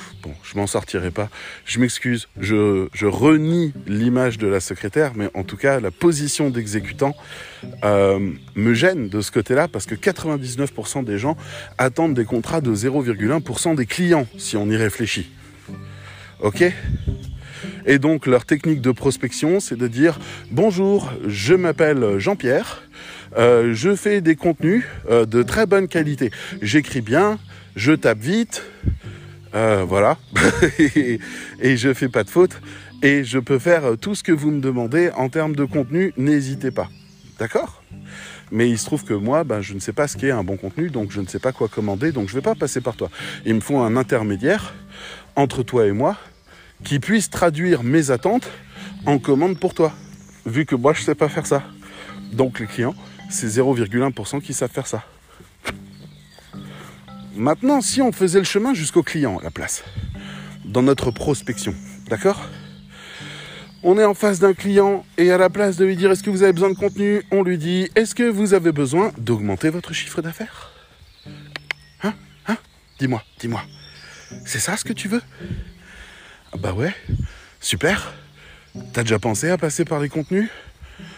[0.44, 1.30] je m'en sortirai pas.
[1.66, 7.14] Je m'excuse, je, renie l'image de la secrétaire, mais en tout cas, la position d'exécutant
[7.84, 11.36] euh, me gêne de ce côté-là parce que 99% des gens
[11.78, 15.30] attendent des contrats de 0,1% des clients, si on y réfléchit.
[16.46, 16.64] Ok
[17.88, 20.20] Et donc leur technique de prospection, c'est de dire
[20.52, 22.84] bonjour, je m'appelle Jean-Pierre,
[23.36, 26.30] euh, je fais des contenus euh, de très bonne qualité.
[26.62, 27.40] J'écris bien,
[27.76, 28.62] je tape vite,
[29.56, 30.20] euh, voilà,
[30.78, 31.20] et,
[31.62, 32.62] et je fais pas de faute.
[33.02, 36.70] Et je peux faire tout ce que vous me demandez en termes de contenu, n'hésitez
[36.70, 36.90] pas.
[37.40, 37.82] D'accord?
[38.52, 40.58] Mais il se trouve que moi, ben, je ne sais pas ce qu'est un bon
[40.58, 42.96] contenu, donc je ne sais pas quoi commander, donc je ne vais pas passer par
[42.96, 43.10] toi.
[43.48, 44.76] Il me faut un intermédiaire
[45.36, 46.18] entre toi et moi
[46.84, 48.48] qui puisse traduire mes attentes
[49.06, 49.94] en commande pour toi,
[50.46, 51.64] vu que moi je ne sais pas faire ça.
[52.32, 52.96] Donc les clients,
[53.30, 55.04] c'est 0,1% qui savent faire ça.
[57.36, 59.84] Maintenant, si on faisait le chemin jusqu'au client à la place,
[60.64, 61.76] dans notre prospection,
[62.08, 62.50] d'accord?
[63.84, 66.30] On est en face d'un client et à la place de lui dire est-ce que
[66.30, 69.94] vous avez besoin de contenu, on lui dit est-ce que vous avez besoin d'augmenter votre
[69.94, 70.72] chiffre d'affaires?
[72.04, 72.14] Hein?
[72.48, 72.58] Hein?
[73.00, 73.62] Dis-moi, dis-moi.
[74.46, 75.22] C'est ça ce que tu veux?
[76.58, 76.94] Bah ouais,
[77.60, 78.14] super.
[78.94, 80.50] T'as déjà pensé à passer par les contenus?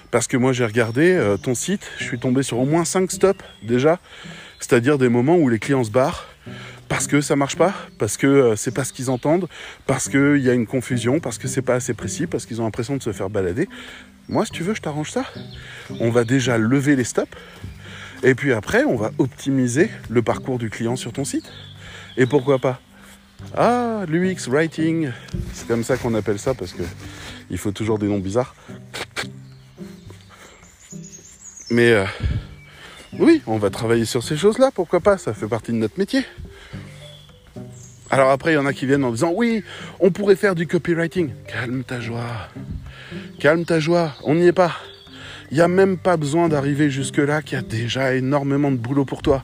[0.10, 3.12] Parce que moi j'ai regardé euh, ton site, je suis tombé sur au moins 5
[3.12, 4.00] stops déjà,
[4.60, 6.26] c'est-à-dire des moments où les clients se barrent
[6.88, 9.48] parce que ça marche pas, parce que euh, c'est pas ce qu'ils entendent,
[9.86, 12.64] parce qu'il y a une confusion, parce que c'est pas assez précis, parce qu'ils ont
[12.64, 13.68] l'impression de se faire balader.
[14.30, 15.26] Moi, si tu veux, je t'arrange ça.
[16.00, 17.36] On va déjà lever les stops,
[18.24, 21.52] et puis après, on va optimiser le parcours du client sur ton site.
[22.16, 22.80] Et pourquoi pas?
[23.56, 25.12] Ah, l'UX Writing,
[25.54, 26.84] c'est comme ça qu'on appelle ça parce que
[27.50, 28.56] il faut toujours des noms bizarres.
[31.70, 32.06] Mais euh,
[33.20, 36.24] oui, on va travailler sur ces choses-là, pourquoi pas, ça fait partie de notre métier.
[38.10, 39.64] Alors après, il y en a qui viennent en disant oui,
[40.00, 41.32] on pourrait faire du copywriting.
[41.48, 42.50] Calme ta joie.
[43.40, 44.72] Calme ta joie, on n'y est pas.
[45.52, 49.06] Il n'y a même pas besoin d'arriver jusque-là, qu'il y a déjà énormément de boulot
[49.06, 49.44] pour toi.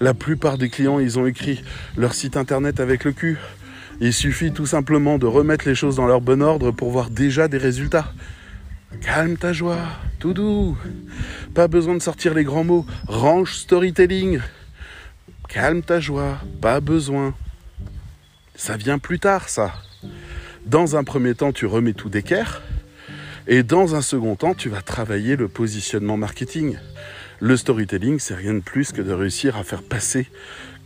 [0.00, 1.62] La plupart des clients, ils ont écrit
[1.96, 3.38] leur site internet avec le cul.
[4.00, 7.48] Il suffit tout simplement de remettre les choses dans leur bon ordre pour voir déjà
[7.48, 8.12] des résultats.
[9.00, 9.78] Calme ta joie,
[10.18, 10.76] tout doux.
[11.54, 12.86] Pas besoin de sortir les grands mots.
[13.06, 14.40] Range storytelling.
[15.48, 17.34] Calme ta joie, pas besoin.
[18.54, 19.72] Ça vient plus tard, ça.
[20.66, 22.62] Dans un premier temps, tu remets tout d'équerre.
[23.48, 26.76] Et dans un second temps, tu vas travailler le positionnement marketing.
[27.44, 30.28] Le storytelling, c'est rien de plus que de réussir à faire passer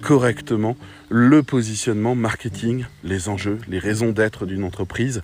[0.01, 0.75] correctement
[1.11, 5.21] le positionnement marketing, les enjeux, les raisons d'être d'une entreprise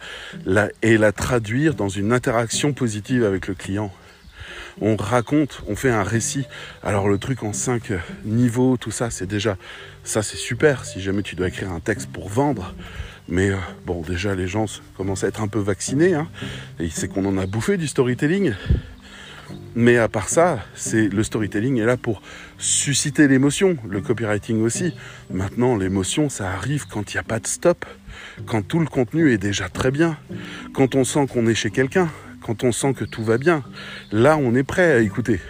[0.83, 3.91] et la traduire dans une interaction positive avec le client.
[4.83, 6.45] On raconte, on fait un récit.
[6.83, 7.95] Alors le truc en cinq
[8.27, 9.57] niveaux, tout ça, c'est déjà,
[10.05, 12.75] ça c'est super si jamais tu dois écrire un texte pour vendre.
[13.29, 14.67] Mais euh, bon, déjà les gens
[14.99, 16.13] commencent à être un peu vaccinés.
[16.13, 16.29] Hein,
[16.79, 18.53] et c'est qu'on en a bouffé du storytelling.
[19.75, 22.21] Mais à part ça, c'est le storytelling est là pour
[22.59, 24.95] susciter l'émotion, le copywriting aussi.
[25.31, 27.87] Maintenant, l'émotion, ça arrive quand il n'y a pas de stop,
[28.47, 30.19] quand tout le contenu est déjà très bien,
[30.75, 32.11] quand on sent qu'on est chez quelqu'un,
[32.43, 33.63] quand on sent que tout va bien.
[34.11, 35.41] Là, on est prêt à écouter.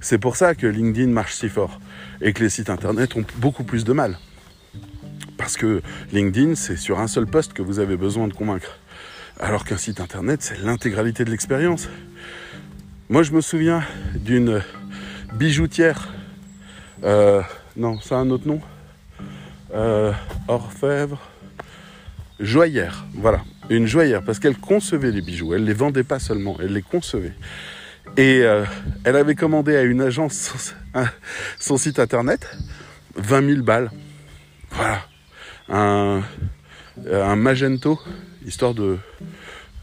[0.00, 1.80] C'est pour ça que LinkedIn marche si fort
[2.22, 4.18] et que les sites internet ont beaucoup plus de mal.
[5.36, 8.78] Parce que LinkedIn, c'est sur un seul poste que vous avez besoin de convaincre.
[9.40, 11.88] Alors qu'un site internet, c'est l'intégralité de l'expérience.
[13.10, 14.62] Moi, je me souviens d'une
[15.34, 16.08] bijoutière.
[17.04, 17.42] Euh,
[17.76, 18.62] non, c'est un autre nom.
[19.74, 20.10] Euh,
[20.48, 21.20] orfèvre.
[22.40, 25.52] Joyeuse, Voilà, une joyeuse parce qu'elle concevait les bijoux.
[25.52, 27.34] Elle les vendait pas seulement, elle les concevait.
[28.16, 28.64] Et euh,
[29.04, 30.74] elle avait commandé à une agence
[31.58, 32.56] son, site internet.
[33.16, 33.90] 20 000 balles.
[34.70, 35.02] Voilà.
[35.68, 38.00] Un Magento,
[38.46, 38.96] histoire de...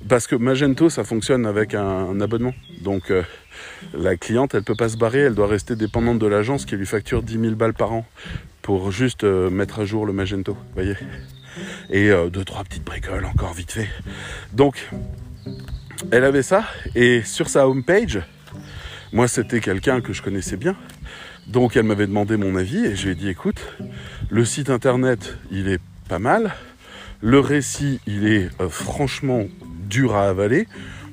[0.07, 2.53] Parce que Magento, ça fonctionne avec un, abonnement.
[2.81, 3.23] Donc euh,
[3.93, 6.85] la cliente, elle peut pas se barrer, elle doit rester dépendante de l'agence qui lui
[6.85, 8.05] facture 10 000 balles par an
[8.61, 10.95] pour juste euh, mettre à jour le Magento, voyez.
[11.89, 13.87] Et euh, deux, trois petites bricoles encore vite fait.
[14.53, 14.89] Donc,
[16.11, 16.63] elle avait ça,
[16.95, 18.19] et sur sa homepage,
[19.11, 20.75] moi c'était quelqu'un que je connaissais bien,
[21.47, 23.61] donc elle m'avait demandé mon avis, et je lui ai dit écoute,
[24.29, 26.53] le site internet, il est pas mal,
[27.21, 29.45] le récit, il est franchement
[29.91, 30.67] dur à avaler,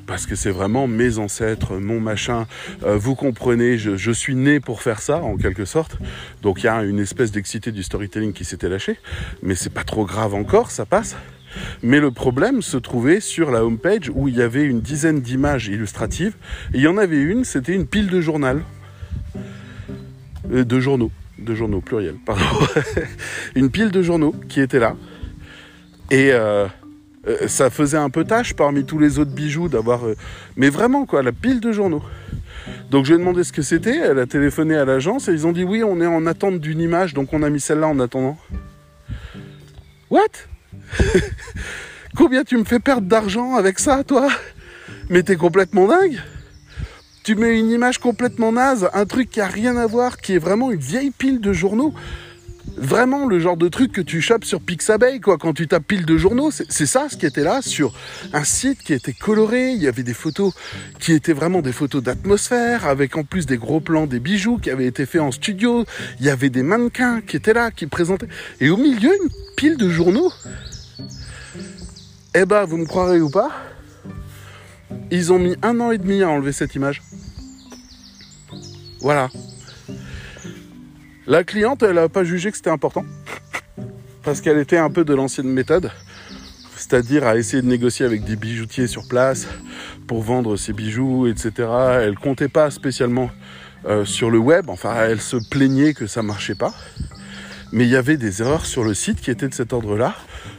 [0.07, 2.47] parce que c'est vraiment mes ancêtres, mon machin.
[2.85, 5.99] Euh, vous comprenez, je, suis né pour faire ça, en quelque sorte.
[6.43, 8.97] Donc il y a une espèce d'excité du storytelling qui s'était lâché.
[9.43, 11.17] Mais c'est pas trop grave encore, ça passe.
[11.83, 15.67] Mais le problème se trouvait sur la homepage où il y avait une dizaine d'images
[15.67, 16.37] illustratives.
[16.73, 18.63] Et il y en avait une, c'était une pile de journal.
[20.53, 21.11] Euh, de journaux.
[21.39, 22.45] De journaux, pluriel, pardon.
[23.55, 24.97] une pile de journaux qui était là.
[26.11, 26.67] Et euh,
[27.27, 30.07] euh, ça faisait un peu tâche parmi tous les autres bijoux d'avoir.
[30.07, 30.17] Euh,
[30.57, 32.03] mais vraiment, quoi, la pile de journaux.
[32.91, 35.47] Donc je lui ai demandé ce que c'était, elle a téléphoné à l'agence et ils
[35.47, 37.99] ont dit oui, on est en attente d'une image, donc on a mis celle-là en
[38.01, 38.39] attendant.
[40.11, 40.47] What?
[42.17, 44.29] Combien tu me fais perdre d'argent avec ça, toi?
[45.11, 46.19] Mais t'es complètement dingue
[47.25, 50.39] Tu mets une image complètement naze, un truc qui a rien à voir, qui est
[50.39, 51.93] vraiment une vieille pile de journaux
[52.77, 56.05] vraiment le genre de truc que tu chopes sur Pixabay, quoi, quand tu tapes pile
[56.05, 56.51] de journaux.
[56.51, 57.93] C'est ça ce qui était là sur
[58.33, 59.71] un site qui était coloré.
[59.71, 60.53] Il y avait des photos
[60.99, 64.71] qui étaient vraiment des photos d'atmosphère, avec en plus des gros plans des bijoux qui
[64.71, 65.85] avaient été faits en studio.
[66.21, 68.29] Il y avait des mannequins qui étaient là, qui présentaient.
[68.61, 70.33] Et au milieu, une pile de journaux.
[72.35, 73.51] Eh ben, vous me croirez ou pas,
[75.11, 77.03] ils ont mis un an et demi à enlever cette image.
[79.01, 79.29] Voilà.
[81.29, 83.05] La cliente, elle n'a pas jugé que c'était important.
[84.23, 85.91] Parce qu'elle était un peu de l'ancienne méthode.
[86.75, 89.47] C'est-à-dire à essayer de négocier avec des bijoutiers sur place
[90.07, 91.69] pour vendre ses bijoux, etc.
[92.01, 93.31] Elle comptait pas spécialement
[93.85, 94.71] euh, sur le web.
[94.71, 96.73] Enfin, elle se plaignait que ça marchait pas.
[97.73, 100.15] Mais il y avait des erreurs sur le site qui étaient de cet ordre-là,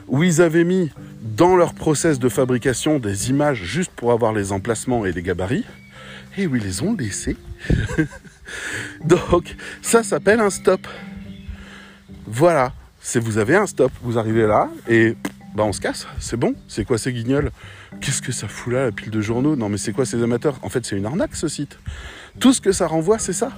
[0.08, 4.52] où ils avaient mis dans leur process de fabrication des images juste pour avoir les
[4.52, 5.66] emplacements et les gabarits,
[6.38, 7.38] et où ils les ont laissés
[9.06, 10.88] Donc, ça s'appelle un stop.
[12.26, 12.74] Voilà.
[13.02, 13.92] C'est vous avez un stop.
[14.02, 15.16] Vous arrivez là et
[15.56, 16.08] bah on se casse.
[16.20, 16.54] C'est bon.
[16.68, 17.52] C'est quoi ces guignols?
[18.02, 19.56] Qu'est-ce que ça fout là, la pile de journaux?
[19.56, 20.60] Non, mais c'est quoi ces amateurs?
[20.62, 21.80] En fait, c'est une arnaque ce site.
[22.40, 23.52] Tout ce que ça renvoie, c'est ça.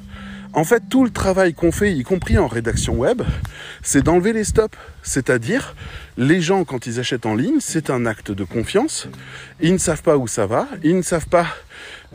[0.53, 3.21] En fait, tout le travail qu'on fait, y compris en rédaction web,
[3.83, 4.77] c'est d'enlever les stops.
[5.01, 5.75] C'est-à-dire,
[6.17, 9.07] les gens, quand ils achètent en ligne, c'est un acte de confiance.
[9.61, 10.67] Ils ne savent pas où ça va.
[10.83, 11.47] Ils ne savent pas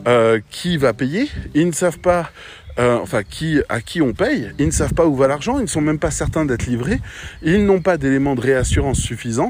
[0.05, 1.29] euh, qui va payer?
[1.55, 2.31] Ils ne savent pas
[2.79, 5.63] euh, enfin qui, à qui on paye, ils ne savent pas où va l'argent, ils
[5.63, 6.99] ne sont même pas certains d'être livrés,
[7.41, 9.49] ils n'ont pas d'éléments de réassurance suffisants.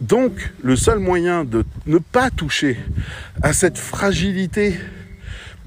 [0.00, 2.78] Donc le seul moyen de ne pas toucher
[3.42, 4.74] à cette fragilité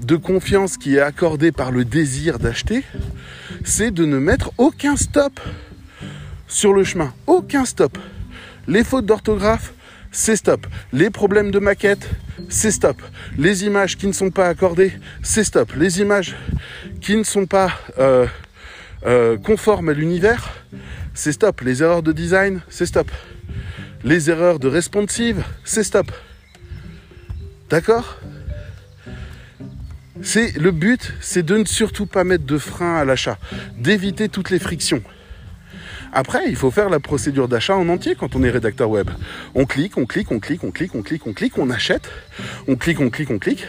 [0.00, 2.82] de confiance qui est accordée par le désir d'acheter,
[3.64, 5.40] c'est de ne mettre aucun stop
[6.48, 7.98] sur le chemin, aucun stop.
[8.66, 9.72] Les fautes d'orthographe,
[10.10, 10.66] c'est stop.
[10.92, 12.08] Les problèmes de maquette,
[12.48, 13.00] c'est stop.
[13.36, 14.92] Les images qui ne sont pas accordées,
[15.22, 15.72] c'est stop.
[15.76, 16.36] Les images
[17.00, 18.26] qui ne sont pas euh,
[19.06, 20.50] euh, conformes à l'univers,
[21.14, 21.60] c'est stop.
[21.60, 23.10] Les erreurs de design, c'est stop.
[24.04, 26.10] Les erreurs de responsive, c'est stop.
[27.68, 28.18] D'accord?
[30.22, 33.38] C'est le but, c'est de ne surtout pas mettre de frein à l'achat,
[33.76, 35.02] d'éviter toutes les frictions.
[36.12, 39.10] Après, il faut faire la procédure d'achat en entier quand on est rédacteur web.
[39.54, 42.10] On clique, on clique, on clique, on clique, on clique, on clique, on achète,
[42.66, 43.66] on clique, on clique, on clique,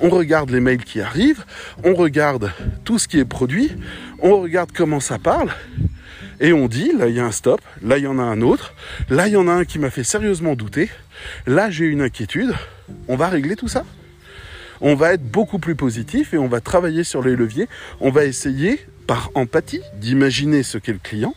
[0.00, 1.44] on regarde les mails qui arrivent,
[1.82, 2.52] on regarde
[2.84, 3.72] tout ce qui est produit,
[4.20, 5.50] on regarde comment ça parle,
[6.40, 8.40] et on dit, là il y a un stop, là il y en a un
[8.40, 8.74] autre,
[9.08, 10.90] là il y en a un qui m'a fait sérieusement douter,
[11.46, 12.54] là j'ai une inquiétude,
[13.08, 13.84] on va régler tout ça.
[14.80, 17.68] On va être beaucoup plus positif et on va travailler sur les leviers.
[18.00, 21.34] On va essayer, par empathie, d'imaginer ce qu'est le client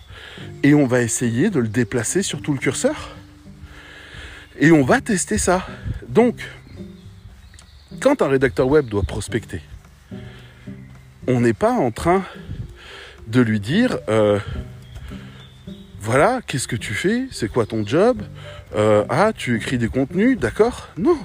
[0.64, 3.16] et on va essayer de le déplacer sur tout le curseur.
[4.60, 5.68] Et on va tester ça.
[6.08, 6.36] Donc,
[8.00, 9.62] quand un rédacteur web doit prospecter,
[11.28, 12.24] on n'est pas en train
[13.28, 14.40] de lui dire euh,
[16.00, 17.28] voilà, qu'est-ce que tu fais?
[17.32, 18.22] C'est quoi ton job?
[18.76, 20.90] Euh, Ah, tu écris des contenus, d'accord?
[20.98, 21.18] Non.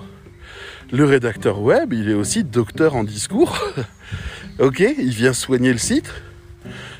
[0.90, 3.58] Le rédacteur web, il est aussi docteur en discours.
[4.58, 6.12] ok, il vient soigner le site,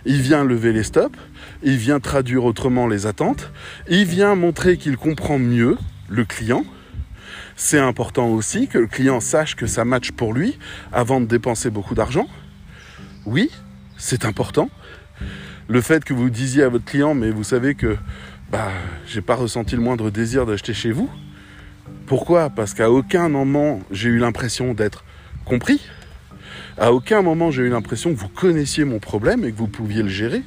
[0.04, 1.18] il vient lever les stops,
[1.62, 3.50] il vient traduire autrement les attentes,
[3.88, 5.76] il vient montrer qu'il comprend mieux
[6.08, 6.64] le client.
[7.56, 10.58] C'est important aussi que le client sache que ça match pour lui
[10.92, 12.26] avant de dépenser beaucoup d'argent.
[13.26, 13.50] Oui,
[13.96, 14.68] c'est important.
[15.68, 17.96] le fait que vous disiez à votre client, mais vous savez que
[18.50, 18.68] bah,
[19.06, 21.08] j'ai pas ressenti le moindre désir d'acheter chez vous.
[22.06, 22.50] Pourquoi?
[22.50, 25.04] Parce qu'à aucun moment j'ai eu l'impression d'être
[25.44, 25.80] compris.
[26.78, 30.02] À aucun moment j'ai eu l'impression que vous connaissiez mon problème et que vous pouviez
[30.02, 30.42] le gérer.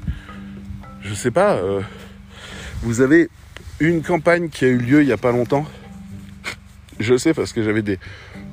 [1.02, 1.56] Je sais pas.
[1.56, 1.82] euh,
[2.82, 3.30] vous avez
[3.80, 5.66] une campagne qui a eu lieu il y a pas longtemps.
[7.00, 8.00] Je sais parce que j'avais des,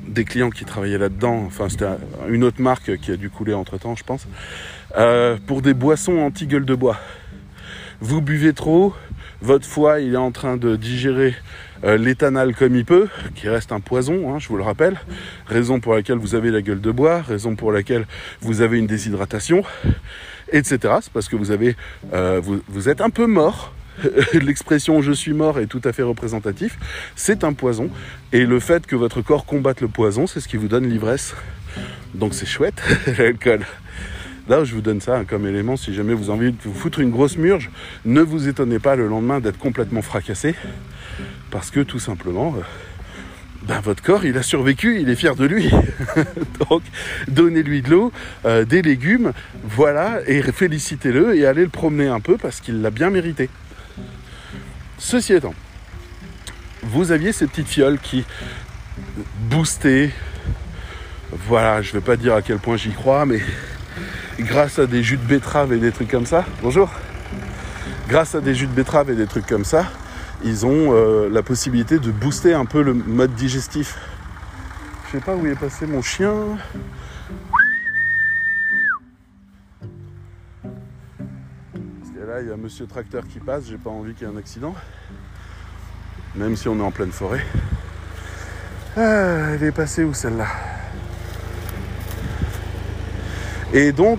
[0.07, 1.45] des clients qui travaillaient là-dedans.
[1.47, 1.87] Enfin, c'était
[2.29, 4.27] une autre marque qui a dû couler entre temps, je pense.
[4.99, 6.99] Euh, pour des boissons anti-gueule de bois.
[8.01, 8.95] Vous buvez trop,
[9.43, 11.35] votre foie il est en train de digérer
[11.85, 14.99] euh, l'éthanol comme il peut, qui reste un poison, hein, je vous le rappelle.
[15.47, 18.07] Raison pour laquelle vous avez la gueule de bois, raison pour laquelle
[18.41, 19.65] vous avez une déshydratation,
[20.53, 20.79] etc.
[21.01, 21.77] C'est parce que vous avez,
[22.13, 23.75] euh, vous, vous êtes un peu mort.
[24.33, 26.79] L'expression je suis mort est tout à fait représentatif.
[27.17, 27.91] C'est un poison.
[28.33, 31.35] Et le fait que votre corps combatte le poison, c'est ce qui vous donne l'ivresse.
[32.15, 32.81] Donc c'est chouette,
[33.19, 33.61] l'alcool.
[34.65, 35.77] Je vous donne ça comme élément.
[35.77, 37.71] Si jamais vous avez envie de vous foutre une grosse murge,
[38.05, 40.55] ne vous étonnez pas le lendemain d'être complètement fracassé.
[41.51, 42.63] Parce que tout simplement, euh,
[43.67, 45.71] ben, votre corps, il a survécu, il est fier de lui.
[46.71, 46.83] Donc,
[47.29, 48.13] donnez-lui de l'eau,
[48.45, 49.33] euh, des légumes,
[49.65, 53.49] voilà, et félicitez-le et allez le promener un peu parce qu'il l'a bien mérité.
[54.99, 55.55] Ceci étant,
[56.83, 58.25] vous aviez ces petites fioles qui
[59.51, 60.11] boostaient.
[61.49, 63.41] Voilà, je vais pas dire à quel point j'y crois, mais
[64.39, 66.91] grâce à des jus de betterave et des trucs comme ça, bonjour,
[68.09, 69.87] grâce à des jus de betterave et des trucs comme ça,
[70.45, 73.97] ils ont euh, la possibilité de booster un peu le mode digestif.
[75.07, 76.33] Je sais pas où est passé mon chien.
[82.01, 84.31] Parce que là, il y a monsieur tracteur qui passe, j'ai pas envie qu'il y
[84.31, 84.75] ait un accident.
[86.35, 87.45] Même si on est en pleine forêt.
[88.97, 90.47] Ah, elle est passée où celle-là?
[93.75, 94.19] Et donc,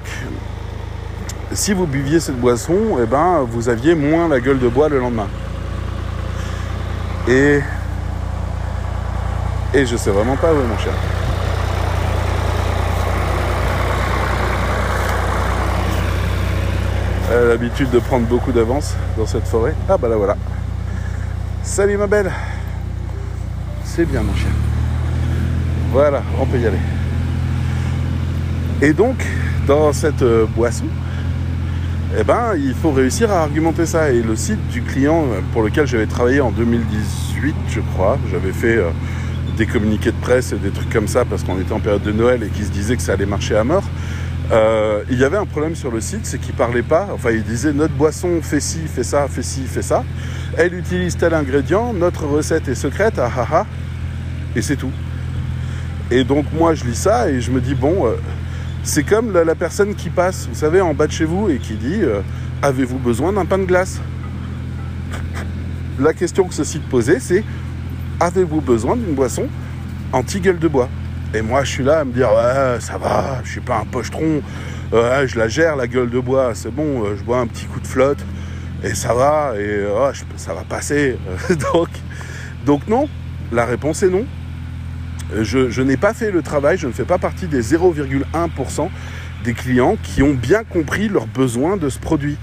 [1.51, 4.99] si vous buviez cette boisson, eh ben, vous aviez moins la gueule de bois le
[4.99, 5.27] lendemain.
[7.27, 7.59] Et,
[9.75, 10.91] et je sais vraiment pas où mon chien.
[17.31, 19.73] Elle l'habitude de prendre beaucoup d'avance dans cette forêt.
[19.87, 20.35] Ah bah là voilà.
[21.63, 22.31] Salut ma belle.
[23.85, 24.49] C'est bien mon chien.
[25.91, 26.79] Voilà, on peut y aller.
[28.81, 29.15] Et donc,
[29.67, 30.85] dans cette euh, boisson,
[32.17, 34.11] eh ben, il faut réussir à argumenter ça.
[34.11, 38.51] Et le site du client euh, pour lequel j'avais travaillé en 2018, je crois, j'avais
[38.51, 38.89] fait euh,
[39.57, 42.11] des communiqués de presse et des trucs comme ça parce qu'on était en période de
[42.11, 43.83] Noël et qu'il se disait que ça allait marcher à mort.
[45.09, 47.07] Il y avait un problème sur le site, c'est qu'il parlait pas.
[47.11, 50.03] Enfin, il disait notre boisson fait ci, fait ça, fait ci, fait ça.
[50.57, 51.91] Elle utilise tel ingrédient.
[51.91, 53.15] Notre recette est secrète.
[53.17, 53.65] Ah ah ah.
[54.55, 54.91] Et c'est tout.
[56.11, 58.05] Et donc moi, je lis ça et je me dis bon.
[58.83, 61.75] C'est comme la, personne qui passe, vous savez, en bas de chez vous et qui
[61.75, 62.21] dit euh,
[62.61, 63.99] Avez-vous besoin d'un pain de glace?
[65.99, 67.43] La question que ce site posait, c'est
[68.19, 69.47] Avez-vous besoin d'une boisson
[70.11, 70.89] anti-gueule de bois?
[71.33, 72.29] Et moi, je suis là à me dire
[72.79, 74.41] ça va, je suis pas un pochetron,
[74.91, 77.65] ouais, je la gère, la gueule de bois, c'est bon, euh, je bois un petit
[77.65, 78.23] coup de flotte
[78.83, 81.17] et ça va, et euh, je- ça va passer.
[82.65, 83.07] donc, non,
[83.51, 84.25] la réponse est non.
[85.41, 88.89] Je, n'ai pas fait le travail, je ne fais pas partie des 0,1%
[89.43, 92.37] des clients qui ont bien compris leurs besoins de ce produit.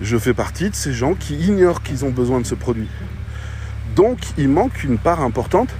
[0.00, 2.88] Je fais partie de ces gens qui ignorent qu'ils ont besoin de ce produit.
[3.96, 5.70] Donc il manque une part importante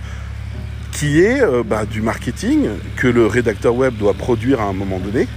[0.92, 4.98] qui est euh, bah, du marketing que le rédacteur web doit produire à un moment
[4.98, 5.28] donné,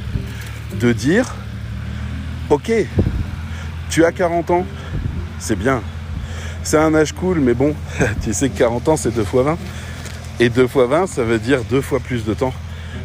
[0.80, 1.36] de dire,
[2.50, 2.72] ok,
[3.90, 4.66] tu as 40 ans,
[5.38, 5.84] c'est bien,
[6.64, 7.76] c'est un âge cool, mais bon,
[8.24, 9.58] tu sais que 40 ans c'est 2 fois 20.
[10.40, 12.54] Et 2 fois 20, ça veut dire deux fois plus de temps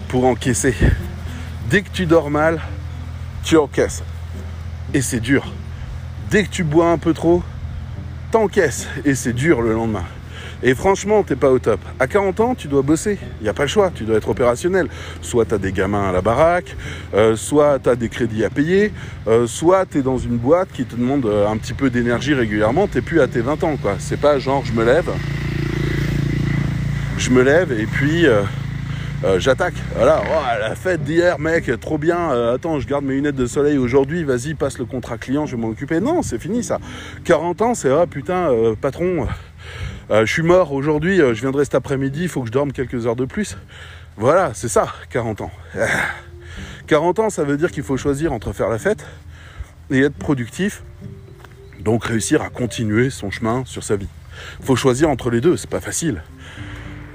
[0.09, 0.75] pour encaisser.
[1.69, 2.61] Dès que tu dors mal,
[3.43, 4.03] tu encaisses.
[4.95, 5.53] Et c'est dur.
[6.31, 7.43] Dès que tu bois un peu trop,
[8.31, 8.89] t'encaisses.
[9.05, 10.05] Et c'est dur le lendemain.
[10.63, 11.81] Et franchement, t'es pas au top.
[12.01, 13.19] À 40 ans, tu dois bosser.
[13.41, 13.91] Il n'y a pas le choix.
[13.95, 14.89] Tu dois être opérationnel.
[15.21, 16.77] Soit tu as des gamins à la baraque,
[17.15, 18.93] euh, soit tu as des crédits à payer,
[19.29, 22.33] euh, soit tu es dans une boîte qui te demande euh, un petit peu d'énergie
[22.33, 22.87] régulièrement.
[22.87, 23.77] T'es plus à tes 20 ans.
[23.77, 23.97] quoi.
[23.99, 25.11] C'est pas genre je me lève,
[27.27, 28.43] je me lève et puis euh,
[29.25, 29.75] euh, j'attaque.
[29.97, 32.31] Voilà, Oh, la fête d'hier, mec, trop bien.
[32.31, 34.23] Euh, attends, je garde mes lunettes de soleil aujourd'hui.
[34.23, 35.99] Vas-y, passe le contrat client, je vais m'en occuper.
[35.99, 36.79] Non, c'est fini ça.
[37.25, 39.27] 40 ans, c'est ah putain, euh, patron,
[40.09, 41.17] je suis mort aujourd'hui.
[41.17, 42.23] je viendrai cet après-midi.
[42.23, 43.57] Il faut que je dorme quelques heures de plus.
[44.17, 45.51] Voilà, c'est ça, 40 ans.
[45.77, 45.87] Ah.
[46.87, 49.05] 40 ans, ça veut dire qu'il faut choisir entre faire la fête
[49.91, 50.85] et être productif.
[51.81, 54.09] Donc réussir à continuer son chemin sur sa vie.
[54.63, 56.23] Faut choisir entre les deux, c'est pas facile.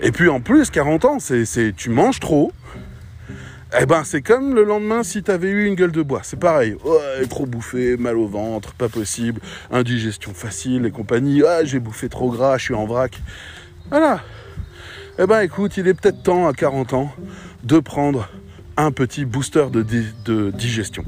[0.01, 2.51] Et puis en plus, 40 ans, c'est, tu manges trop,
[3.79, 6.21] Eh ben, c'est comme le lendemain si t'avais eu une gueule de bois.
[6.23, 6.75] C'est pareil.
[7.29, 9.39] Trop bouffé, mal au ventre, pas possible,
[9.71, 11.43] indigestion facile et compagnie.
[11.43, 13.21] Ah, j'ai bouffé trop gras, je suis en vrac.
[13.89, 14.21] Voilà.
[15.19, 17.13] Eh ben, écoute, il est peut-être temps à 40 ans
[17.63, 18.27] de prendre
[18.77, 21.03] un petit booster de, digestion.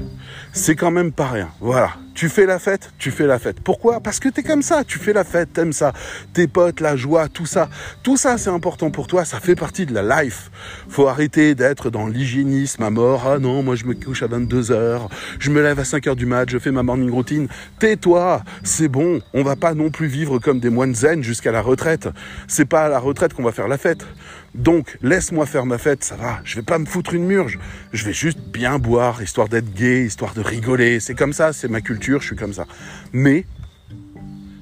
[0.52, 1.48] C'est quand même pas rien.
[1.60, 1.94] Voilà.
[2.14, 3.60] Tu fais la fête, tu fais la fête.
[3.60, 3.98] Pourquoi?
[3.98, 5.92] Parce que t'es comme ça, tu fais la fête, t'aimes ça.
[6.32, 7.68] Tes potes, la joie, tout ça.
[8.04, 10.52] Tout ça, c'est important pour toi, ça fait partie de la life.
[10.88, 13.24] Faut arrêter d'être dans l'hygiénisme à mort.
[13.26, 15.08] Ah non, moi je me couche à 22h,
[15.40, 17.48] je me lève à 5h du mat, je fais ma morning routine.
[17.80, 19.20] Tais-toi, c'est bon.
[19.32, 22.08] On va pas non plus vivre comme des moines zen jusqu'à la retraite.
[22.46, 24.06] C'est pas à la retraite qu'on va faire la fête.
[24.54, 26.40] Donc, laisse-moi faire ma fête, ça va.
[26.44, 27.58] Je vais pas me foutre une murge.
[27.92, 31.00] Je vais juste bien boire, histoire d'être gay, histoire de rigoler.
[31.00, 32.66] C'est comme ça, c'est ma culture, je suis comme ça.
[33.12, 33.46] Mais,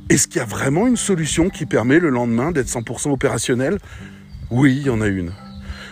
[0.09, 3.79] est-ce qu'il y a vraiment une solution qui permet le lendemain d'être 100% opérationnel?
[4.51, 5.33] Oui, il y en a une.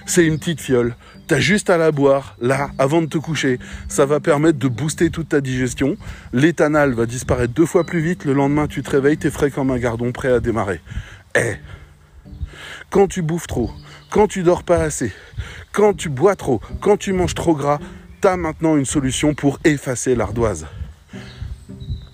[0.06, 0.96] C'est une petite fiole.
[1.26, 3.58] T'as juste à la boire, là, avant de te coucher.
[3.88, 5.96] Ça va permettre de booster toute ta digestion.
[6.32, 8.24] L'éthanol va disparaître deux fois plus vite.
[8.24, 10.80] Le lendemain, tu te réveilles, t'es frais comme un gardon, prêt à démarrer.
[11.36, 11.54] Eh,
[12.90, 13.70] quand tu bouffes trop,
[14.10, 15.12] quand tu dors pas assez,
[15.72, 17.78] quand tu bois trop, quand tu manges trop gras,
[18.20, 20.66] tu as maintenant une solution pour effacer l'ardoise.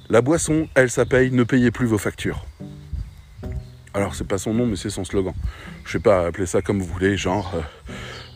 [0.08, 2.44] La boisson, elle s'appelle Ne payez plus vos factures.
[3.92, 5.32] Alors c'est pas son nom, mais c'est son slogan.
[5.84, 7.62] Je sais pas, appeler ça comme vous voulez, genre euh,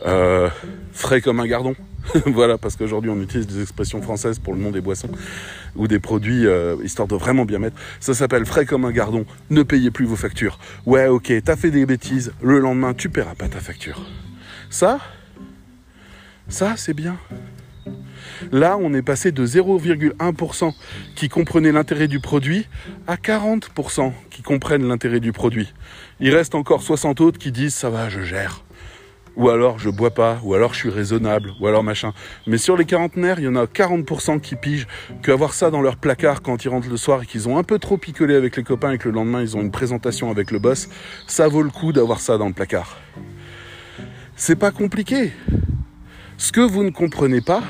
[0.07, 0.49] euh,
[0.91, 1.75] frais comme un gardon.
[2.27, 5.09] voilà, parce qu'aujourd'hui on utilise des expressions françaises pour le nom des boissons
[5.75, 7.77] ou des produits, euh, histoire de vraiment bien mettre.
[7.99, 10.59] Ça s'appelle frais comme un gardon, ne payez plus vos factures.
[10.85, 14.05] Ouais, ok, t'as fait des bêtises, le lendemain tu paieras pas ta facture.
[14.69, 14.99] Ça,
[16.47, 17.17] ça c'est bien.
[18.51, 20.73] Là, on est passé de 0,1%
[21.15, 22.67] qui comprenaient l'intérêt du produit
[23.07, 25.73] à 40% qui comprennent l'intérêt du produit.
[26.19, 28.63] Il reste encore 60 autres qui disent ça va, je gère
[29.35, 32.13] ou alors je bois pas, ou alors je suis raisonnable, ou alors machin.
[32.47, 34.87] Mais sur les quarantenaires, il y en a 40% qui pigent
[35.23, 37.79] qu'avoir ça dans leur placard quand ils rentrent le soir et qu'ils ont un peu
[37.79, 40.59] trop picolé avec les copains et que le lendemain ils ont une présentation avec le
[40.59, 40.89] boss,
[41.27, 42.97] ça vaut le coup d'avoir ça dans le placard.
[44.35, 45.31] C'est pas compliqué.
[46.37, 47.61] Ce que vous ne comprenez pas,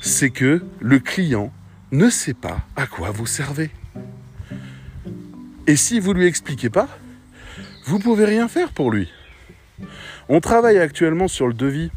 [0.00, 1.52] c'est que le client
[1.92, 3.70] ne sait pas à quoi vous servez.
[5.66, 6.88] Et si vous lui expliquez pas,
[7.84, 9.08] vous pouvez rien faire pour lui.
[10.32, 11.90] On travaille actuellement sur le devis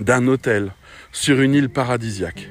[0.00, 0.72] d'un hôtel
[1.10, 2.50] sur une île paradisiaque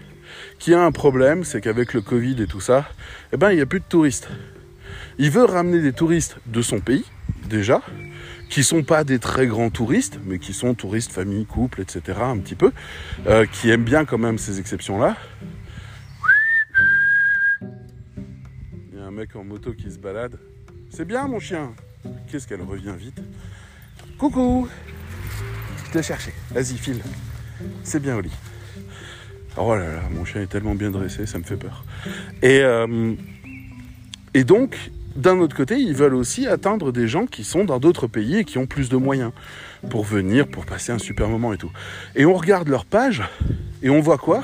[0.60, 2.90] qui a un problème, c'est qu'avec le Covid et tout ça,
[3.32, 4.28] eh ben, il n'y a plus de touristes.
[5.18, 7.06] Il veut ramener des touristes de son pays,
[7.48, 7.82] déjà,
[8.50, 12.38] qui sont pas des très grands touristes, mais qui sont touristes, famille, couple, etc., un
[12.40, 12.74] petit peu,
[13.28, 15.16] euh, qui aiment bien quand même ces exceptions-là.
[18.92, 20.38] Il y a un mec en moto qui se balade.
[20.90, 21.72] C'est bien, mon chien.
[22.30, 23.22] Qu'est-ce qu'elle revient vite.
[24.18, 24.68] Coucou
[25.94, 26.34] te chercher.
[26.52, 27.02] Vas-y, file.
[27.84, 28.32] C'est bien au lit.
[29.58, 31.84] Oh là là, mon chien est tellement bien dressé, ça me fait peur.
[32.42, 33.14] Et, euh,
[34.34, 38.08] et donc, d'un autre côté, ils veulent aussi atteindre des gens qui sont dans d'autres
[38.08, 39.32] pays et qui ont plus de moyens
[39.90, 41.72] pour venir, pour passer un super moment et tout.
[42.16, 43.24] Et on regarde leur page
[43.82, 44.44] et on voit quoi?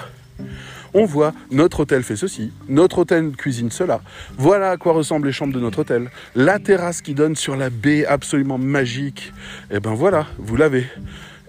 [0.94, 4.02] On voit notre hôtel fait ceci, notre hôtel cuisine cela.
[4.38, 6.12] Voilà à quoi ressemblent les chambres de notre hôtel.
[6.36, 9.34] La terrasse qui donne sur la baie absolument magique.
[9.72, 10.86] Et eh ben voilà, vous l'avez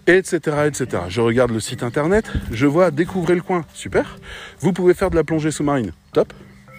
[0.07, 1.05] etc., etc.
[1.09, 4.19] Je regarde le site internet, je vois découvrir le coin, super.
[4.61, 6.33] Vous pouvez faire de la plongée sous-marine, top.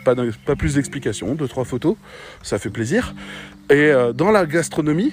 [0.03, 0.16] Pas,
[0.55, 1.95] plus d'explications, deux trois photos,
[2.43, 3.16] ça fait plaisir.
[3.72, 5.11] Et euh, dans la gastronomie,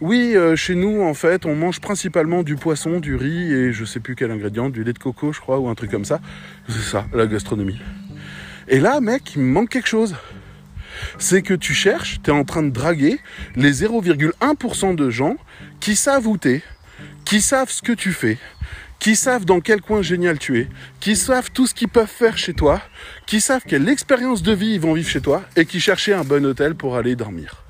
[0.00, 3.84] oui, euh, chez nous en fait, on mange principalement du poisson, du riz et je
[3.84, 6.20] sais plus quel ingrédient, du lait de coco, je crois, ou un truc comme ça.
[6.68, 7.80] C'est ça, la gastronomie.
[8.68, 10.14] Et là, mec, il me manque quelque chose.
[11.18, 13.18] C'est que tu cherches, tu es en train de draguer
[13.56, 15.36] les 0,1% de gens
[15.80, 16.62] qui savent où t'es,
[17.24, 18.38] qui savent ce que tu fais,
[19.00, 20.68] qui savent dans quel coin génial tu es,
[21.00, 22.80] qui savent tout ce qu'ils peuvent faire chez toi,
[23.26, 26.24] qui savent quelle expérience de vie ils vont vivre chez toi et qui cherchaient un
[26.24, 27.64] bon hôtel pour aller dormir.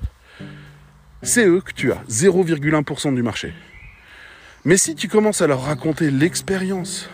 [1.21, 3.53] C'est eux que tu as, 0,1% du marché.
[4.63, 7.09] Mais si tu commences à leur raconter l'expérience,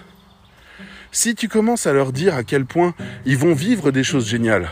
[1.12, 2.94] si tu commences à leur dire à quel point
[3.26, 4.70] ils vont vivre des choses géniales,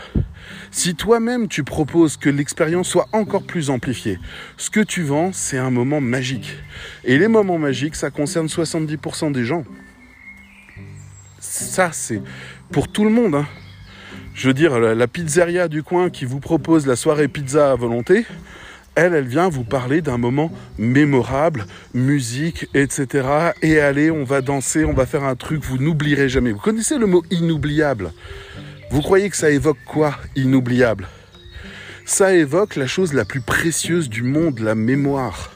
[0.70, 4.18] si toi-même tu proposes que l'expérience soit encore plus amplifiée,
[4.56, 6.56] ce que tu vends, c'est un moment magique.
[7.04, 9.64] Et les moments magiques, ça concerne 70% des gens.
[11.40, 12.22] Ça, c'est
[12.70, 13.34] pour tout le monde.
[13.36, 13.46] Hein.
[14.34, 18.26] Je veux dire, la pizzeria du coin qui vous propose la soirée pizza à volonté,
[18.94, 23.26] elle, elle vient vous parler d'un moment mémorable, musique, etc.
[23.62, 26.52] Et allez, on va danser, on va faire un truc, vous n'oublierez jamais.
[26.52, 28.12] Vous connaissez le mot inoubliable?
[28.90, 31.08] Vous croyez que ça évoque quoi, inoubliable?
[32.04, 35.50] Ça évoque la chose la plus précieuse du monde, la mémoire.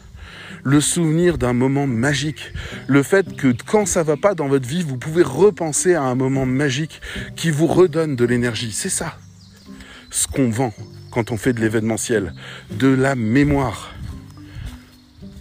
[0.64, 2.52] le souvenir d'un moment magique.
[2.86, 6.14] Le fait que quand ça va pas dans votre vie, vous pouvez repenser à un
[6.14, 7.00] moment magique
[7.36, 8.72] qui vous redonne de l'énergie.
[8.72, 9.18] C'est ça
[10.10, 10.72] ce qu'on vend
[11.18, 12.32] quand on fait de l'événementiel,
[12.70, 13.92] de la mémoire.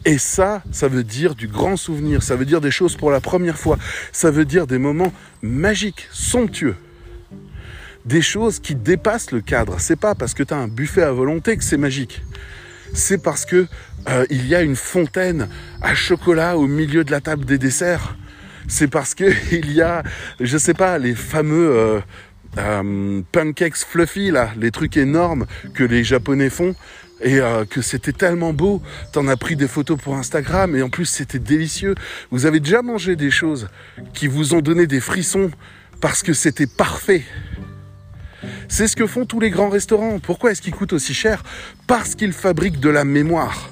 [0.06, 3.22] Et ça, ça veut dire du grand souvenir, ça veut dire des choses pour la
[3.22, 3.78] première fois,
[4.12, 5.14] ça veut dire des moments
[5.44, 6.74] magiques, somptueux.
[8.06, 9.76] Des choses qui dépassent le cadre.
[9.78, 12.24] C'est pas parce que tu as un buffet à volonté que c'est magique.
[12.96, 13.68] C'est parce que
[14.10, 15.48] euh, il y a une fontaine
[15.84, 18.16] à chocolat au milieu de la table des desserts.
[18.68, 20.02] C'est parce que il y a,
[20.40, 22.00] je sais pas, les fameux euh,
[22.58, 26.76] euh, pancakes fluffy là, les trucs énormes que les Japonais font
[27.22, 28.82] et euh, que c'était tellement beau.
[29.12, 31.96] T'en as pris des photos pour Instagram et en plus c'était délicieux.
[32.32, 33.70] Vous avez déjà mangé des choses
[34.14, 35.52] qui vous ont donné des frissons
[36.02, 37.24] parce que c'était parfait.
[38.68, 40.20] C'est ce que font tous les grands restaurants.
[40.20, 41.44] Pourquoi est-ce qu'ils coûtent aussi cher?
[41.88, 43.72] Parce qu'ils fabriquent de la mémoire.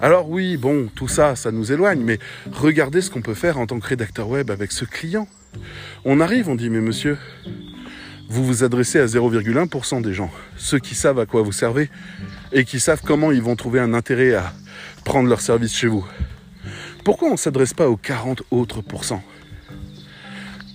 [0.00, 2.20] Alors oui, bon, tout ça, ça nous éloigne, mais
[2.52, 5.26] regardez ce qu'on peut faire en tant que rédacteur web avec ce client.
[6.04, 7.18] On arrive, on dit, mais monsieur,
[8.28, 11.90] vous vous adressez à 0,1% des gens, ceux qui savent à quoi vous servez
[12.52, 14.52] et qui savent comment ils vont trouver un intérêt à
[15.04, 16.06] prendre leur service chez vous.
[17.04, 19.24] Pourquoi on ne s'adresse pas aux 40 autres pourcents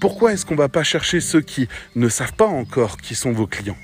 [0.02, 3.32] Pourquoi est-ce qu'on ne va pas chercher ceux qui ne savent pas encore qui sont
[3.32, 3.78] vos clients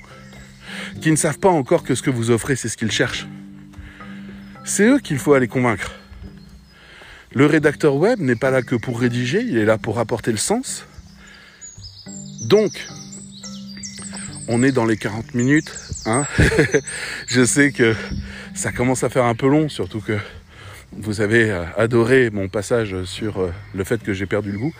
[1.00, 3.26] Qui ne savent pas encore que ce que vous offrez, c'est ce qu'ils cherchent?
[4.64, 5.92] C'est eux qu'il faut aller convaincre.
[7.32, 10.36] Le rédacteur web n'est pas là que pour rédiger, il est là pour apporter le
[10.36, 10.84] sens.
[12.42, 12.72] Donc,
[14.48, 15.72] on est dans les 40 minutes.
[16.06, 16.26] Hein
[17.28, 17.94] je sais que
[18.54, 20.18] ça commence à faire un peu long, surtout que
[20.92, 24.74] vous avez euh, adoré mon passage sur euh, le fait que j'ai perdu le goût.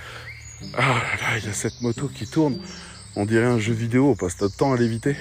[0.76, 2.58] Ah là, il y a cette moto qui tourne.
[3.16, 5.16] On dirait un jeu vidéo, on passe notre temps à l'éviter.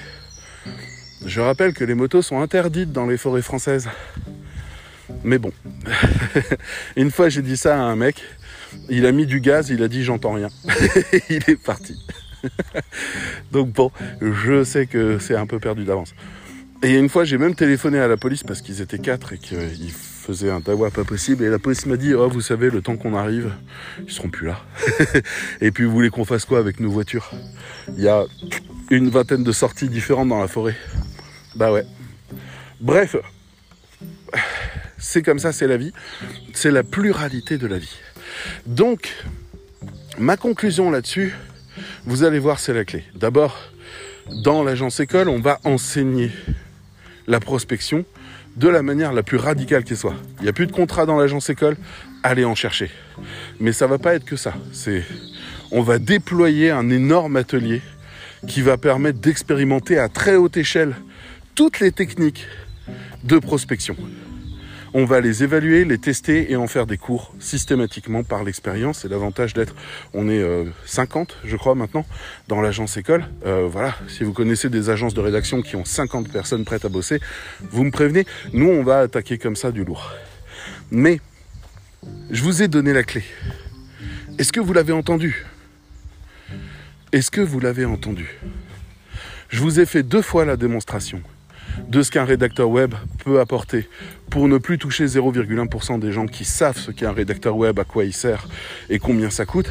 [1.25, 3.87] Je rappelle que les motos sont interdites dans les forêts françaises.
[5.23, 5.51] Mais bon,
[6.95, 8.21] une fois j'ai dit ça à un mec,
[8.89, 10.49] il a mis du gaz, il a dit j'entends rien.
[11.29, 11.97] il est parti.
[13.51, 13.91] Donc bon,
[14.21, 16.13] je sais que c'est un peu perdu d'avance.
[16.81, 19.91] Et une fois, j'ai même téléphoné à la police parce qu'ils étaient quatre et qu'ils
[19.91, 21.43] faisaient un tawa pas possible.
[21.43, 23.51] Et la police m'a dit, oh, vous savez, le temps qu'on arrive,
[24.07, 24.61] ils seront plus là.
[25.61, 27.31] et puis, vous voulez qu'on fasse quoi avec nos voitures?
[27.97, 28.23] Il y a
[28.91, 30.75] une vingtaine de sorties différentes dans la forêt.
[31.59, 31.85] Bah ouais.
[32.79, 33.17] Bref,
[34.97, 35.91] c'est comme ça, c'est la vie.
[36.53, 37.97] C'est la pluralité de la vie.
[38.65, 39.13] Donc,
[40.17, 41.35] ma conclusion là-dessus,
[42.05, 43.03] vous allez voir, c'est la clé.
[43.13, 43.57] D'abord,
[44.41, 46.31] dans l'agence école, on va enseigner
[47.27, 48.05] la prospection
[48.55, 50.15] de la manière la plus radicale qui soit.
[50.37, 51.75] Il n'y a plus de contrat dans l'agence école,
[52.23, 52.89] allez en chercher.
[53.59, 54.53] Mais ça va pas être que ça.
[55.71, 57.81] On va déployer un énorme atelier
[58.47, 60.95] qui va permettre d'expérimenter à très haute échelle
[61.59, 62.47] toutes les techniques
[63.25, 63.97] de prospection.
[64.93, 68.99] On va les évaluer, les tester et en faire des cours systématiquement par l'expérience.
[68.99, 69.75] C'est l'avantage d'être,
[70.13, 70.41] on est
[70.85, 72.05] 50 euh, je crois maintenant,
[72.47, 73.25] dans l'agence école.
[73.45, 76.89] Euh, voilà, si vous connaissez des agences de rédaction qui ont 50 personnes prêtes à
[76.89, 77.19] bosser,
[77.71, 78.25] vous me prévenez.
[78.53, 80.13] Nous, on va attaquer comme ça du lourd.
[80.91, 81.19] Mais,
[82.31, 83.25] je vous ai donné la clé.
[84.37, 85.45] Est-ce que vous l'avez entendu?
[87.11, 88.39] Est-ce que vous l'avez entendu?
[89.49, 91.21] Je vous ai fait deux fois la démonstration
[91.87, 93.87] de ce qu'un rédacteur web peut apporter
[94.29, 97.83] pour ne plus toucher 0,1% des gens qui savent ce qu'est un rédacteur web, à
[97.83, 98.47] quoi il sert
[98.89, 99.69] et combien ça coûte,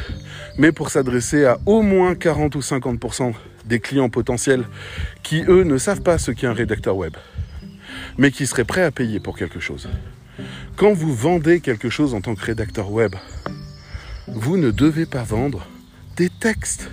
[0.57, 3.35] mais pour s'adresser à au moins 40 ou 50%
[3.67, 4.65] des clients potentiels
[5.23, 7.15] qui, eux, ne savent pas ce qu'est un rédacteur web,
[8.17, 9.89] mais qui seraient prêts à payer pour quelque chose.
[10.77, 13.15] Quand vous vendez quelque chose en tant que rédacteur web,
[14.29, 15.67] vous ne devez pas vendre
[16.17, 16.91] des textes.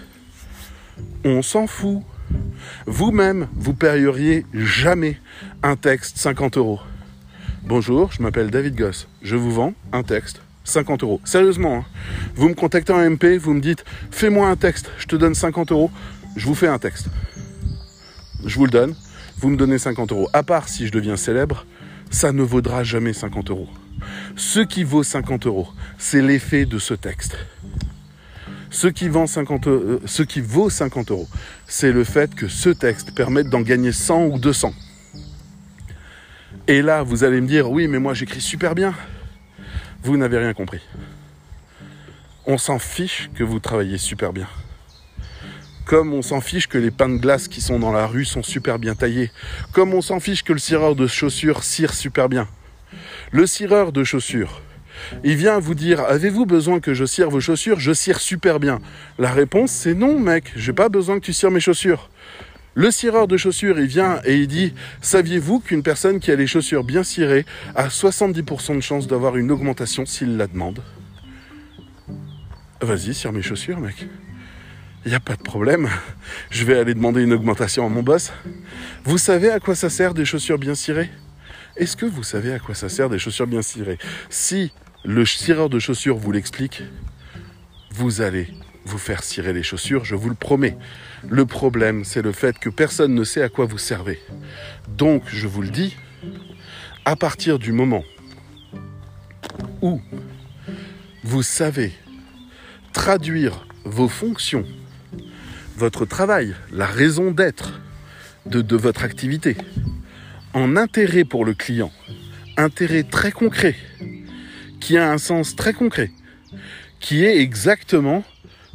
[1.24, 2.02] On s'en fout.
[2.86, 5.20] Vous-même, vous paieriez jamais
[5.64, 6.80] un texte 50 euros.
[7.64, 9.08] Bonjour, je m'appelle David Goss.
[9.22, 11.22] Je vous vends un texte 50 euros.
[11.24, 11.86] Sérieusement, hein.
[12.36, 15.72] vous me contactez en MP, vous me dites fais-moi un texte, je te donne 50
[15.72, 15.92] euros,
[16.36, 17.08] je vous fais un texte.
[18.46, 18.96] Je vous le donne,
[19.38, 20.30] vous me donnez 50 euros.
[20.34, 21.66] À part si je deviens célèbre,
[22.12, 23.70] ça ne vaudra jamais 50 euros.
[24.36, 25.68] Ce qui vaut 50 euros,
[25.98, 27.38] c'est l'effet de ce texte.
[28.76, 31.30] Ce qui, vend 50, euh, ce qui vaut 50 euros,
[31.66, 34.74] c'est le fait que ce texte permette d'en gagner 100 ou 200.
[36.68, 38.94] Et là, vous allez me dire, oui, mais moi j'écris super bien.
[40.04, 40.82] Vous n'avez rien compris.
[42.46, 44.50] On s'en fiche que vous travaillez super bien.
[45.86, 48.44] Comme on s'en fiche que les pains de glace qui sont dans la rue sont
[48.44, 49.32] super bien taillés.
[49.72, 52.46] Comme on s'en fiche que le cireur de chaussures cire super bien.
[53.32, 54.62] Le cireur de chaussures,
[55.24, 57.80] il vient vous dire Avez-vous besoin que je cire vos chaussures?
[57.80, 58.80] Je cire super bien.
[59.20, 62.10] La réponse c'est non, mec, j'ai pas besoin que tu cires mes chaussures.
[62.78, 66.46] Le cireur de chaussures, il vient et il dit Saviez-vous qu'une personne qui a les
[66.46, 70.82] chaussures bien cirées a 70% de chance d'avoir une augmentation s'il la demande?
[72.82, 74.08] Vas-y, cire mes chaussures, mec.
[75.06, 75.88] Il n'y a pas de problème.
[76.50, 78.34] Je vais aller demander une augmentation à mon boss.
[79.04, 81.10] Vous savez à quoi ça sert des chaussures bien cirées?
[81.78, 84.00] Est-ce que vous savez à quoi ça sert des chaussures bien cirées?
[84.30, 84.74] Si
[85.06, 86.82] le cireur de chaussures vous l'explique,
[87.92, 88.48] vous allez
[88.86, 90.78] vous faire cirer les chaussures, je vous le promets.
[91.28, 94.20] Le problème, c'est le fait que personne ne sait à quoi vous servez.
[94.90, 95.96] Donc, je vous le dis,
[97.06, 98.04] à partir du moment
[99.82, 100.02] où
[101.24, 101.94] vous savez
[102.94, 104.66] traduire vos fonctions,
[105.78, 107.80] votre travail, la raison d'être
[108.46, 109.56] de, de, votre activité,
[110.54, 111.92] en intérêt pour le client,
[112.58, 113.76] intérêt très concret,
[114.86, 116.12] qui a un sens très concret,
[117.00, 118.24] qui est exactement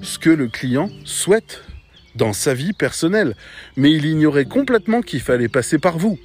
[0.03, 1.63] ce que le client souhaite
[2.17, 3.37] dans sa vie personnelle.
[3.77, 6.19] Mais il ignorait complètement qu'il fallait passer par vous.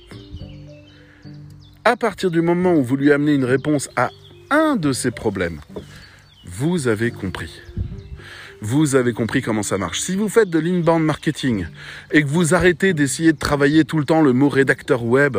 [1.83, 4.09] À partir du moment où vous lui amenez une réponse à
[4.49, 5.61] un de ses problèmes,
[6.45, 7.61] vous avez compris
[8.61, 9.99] vous avez compris comment ça marche.
[9.99, 11.67] Si vous faites de l'inbound marketing
[12.11, 15.37] et que vous arrêtez d'essayer de travailler tout le temps le mot rédacteur web,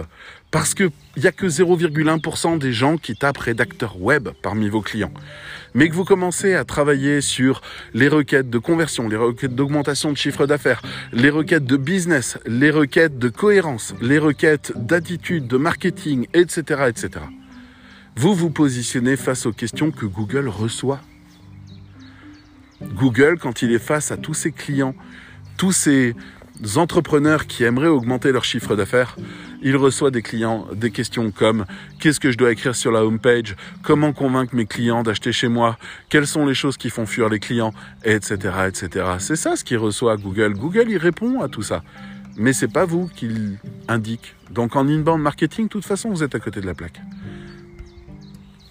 [0.51, 5.13] parce qu'il n'y a que 0,1% des gens qui tapent rédacteur web parmi vos clients,
[5.75, 7.63] mais que vous commencez à travailler sur
[7.95, 10.83] les requêtes de conversion, les requêtes d'augmentation de chiffre d'affaires,
[11.13, 17.25] les requêtes de business, les requêtes de cohérence, les requêtes d'attitude, de marketing, etc., etc.,
[18.19, 21.01] vous vous positionnez face aux questions que Google reçoit
[22.83, 24.95] Google, quand il est face à tous ses clients,
[25.57, 26.15] tous ces
[26.77, 29.17] entrepreneurs qui aimeraient augmenter leur chiffre d'affaires,
[29.63, 31.65] il reçoit des clients, des questions comme
[32.01, 35.79] qu'est-ce que je dois écrire sur la homepage, comment convaincre mes clients d'acheter chez moi,
[36.09, 37.73] quelles sont les choses qui font fuir les clients,
[38.05, 38.37] etc.,
[38.69, 39.07] etc.
[39.19, 40.55] C'est ça ce qu'il reçoit Google.
[40.55, 41.83] Google, il répond à tout ça.
[42.37, 44.35] Mais c'est pas vous qu'il indique.
[44.51, 47.01] Donc en inbound marketing, de toute façon, vous êtes à côté de la plaque.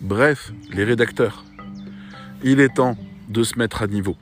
[0.02, 1.44] Bref, les rédacteurs,
[2.44, 4.16] il est temps de se mettre à niveau.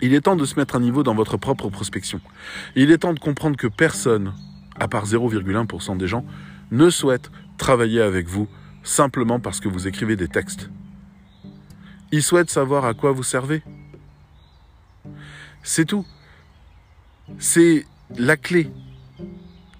[0.00, 2.20] Il est temps de se mettre à niveau dans votre propre prospection.
[2.74, 4.34] Il est temps de comprendre que personne,
[4.78, 6.24] à part 0,1% des gens,
[6.70, 8.48] ne souhaite travailler avec vous
[8.82, 10.70] simplement parce que vous écrivez des textes.
[12.12, 13.62] Ils souhaitent savoir à quoi vous servez.
[15.62, 16.06] C'est tout.
[17.38, 17.86] C'est
[18.16, 18.70] la clé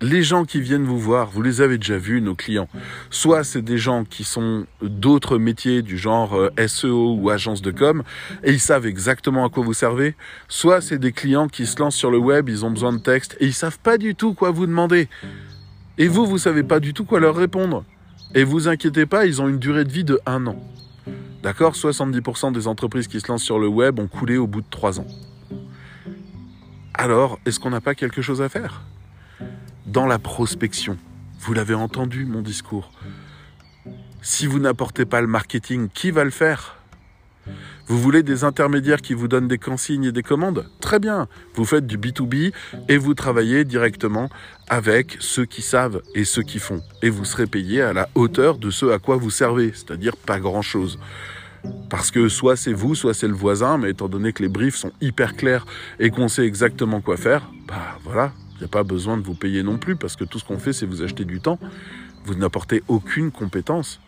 [0.00, 2.68] les gens qui viennent vous voir, vous les avez déjà vus, nos clients.
[3.10, 7.70] Soit c'est des gens qui sont d'autres métiers du genre euh, SEO ou agence de
[7.70, 8.02] com
[8.42, 10.14] et ils savent exactement à quoi vous servez.
[10.48, 13.36] Soit c'est des clients qui se lancent sur le web, ils ont besoin de texte
[13.40, 15.08] et ils savent pas du tout quoi vous demander.
[15.96, 17.84] Et vous, vous savez pas du tout quoi leur répondre.
[18.34, 20.56] Et vous inquiétez pas, ils ont une durée de vie de un an.
[21.42, 21.74] D'accord?
[21.74, 24.98] 70% des entreprises qui se lancent sur le web ont coulé au bout de trois
[24.98, 25.06] ans.
[26.94, 28.82] Alors, est-ce qu'on n'a pas quelque chose à faire?
[29.86, 30.98] Dans la prospection.
[31.40, 32.90] Vous l'avez entendu, mon discours.
[34.22, 36.76] Si vous n'apportez pas le marketing, qui va le faire?
[37.86, 40.66] Vous voulez des intermédiaires qui vous donnent des consignes et des commandes?
[40.80, 42.54] Très bien, vous faites du B2B
[42.88, 44.30] et vous travaillez directement
[44.68, 46.80] avec ceux qui savent et ceux qui font.
[47.02, 50.40] Et vous serez payé à la hauteur de ce à quoi vous servez, c'est-à-dire pas
[50.40, 50.98] grand-chose.
[51.90, 54.76] Parce que soit c'est vous, soit c'est le voisin, mais étant donné que les briefs
[54.76, 55.66] sont hyper clairs
[55.98, 59.34] et qu'on sait exactement quoi faire, bah voilà, il n'y a pas besoin de vous
[59.34, 61.58] payer non plus parce que tout ce qu'on fait, c'est vous acheter du temps.
[62.24, 64.00] Vous n'apportez aucune compétence,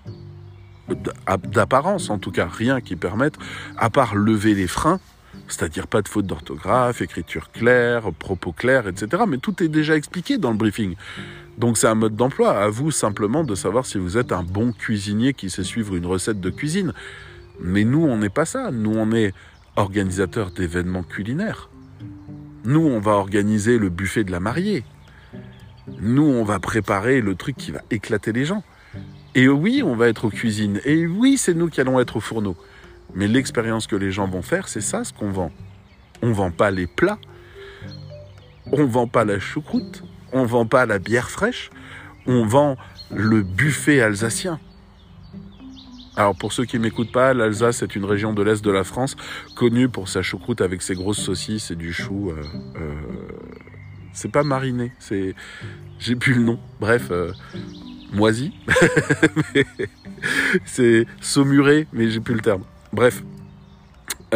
[1.53, 3.35] d'apparence en tout cas, rien qui permette,
[3.77, 5.01] à part lever les freins,
[5.49, 9.25] c'est-à-dire pas de faute d'orthographe, écriture claire, propos clairs, etc.
[9.29, 10.95] Mais tout est déjà expliqué dans le briefing.
[11.59, 12.57] Donc c'est un mode d'emploi.
[12.57, 16.07] À vous simplement de savoir si vous êtes un bon cuisinier qui sait suivre une
[16.07, 16.93] recette de cuisine.
[17.61, 18.71] Mais nous, on n'est pas ça.
[18.71, 19.33] Nous, on est
[19.77, 21.69] organisateur d'événements culinaires.
[22.67, 24.83] Nous, on va organiser le buffet de la mariée.
[26.01, 28.65] Nous, on va préparer le truc qui va éclater les gens.
[29.37, 30.81] Et oui, on va être aux cuisines.
[30.85, 32.57] Et oui, c'est nous qui allons être au fourneau.
[33.15, 35.53] Mais l'expérience que les gens vont faire, c'est ça ce qu'on vend.
[36.23, 37.19] On vend pas les plats.
[38.73, 40.03] On vend pas la choucroute.
[40.33, 41.71] On vend pas la bière fraîche.
[42.27, 42.77] On vend
[43.15, 44.59] le buffet alsacien.
[46.17, 49.17] Alors pour ceux qui m'écoutent pas, l'Alsace est une région de l'est de la France
[49.55, 52.31] connue pour sa choucroute avec ses grosses saucisses et du chou.
[52.31, 52.43] Euh,
[52.77, 52.95] euh,
[54.15, 55.35] c'est pas mariné, c'est
[55.99, 56.59] j'ai plus le nom.
[56.81, 57.33] Bref, euh,
[58.15, 58.55] moisi.
[60.65, 62.63] c'est saumuré, mais j'ai plus le terme.
[62.95, 63.23] Bref,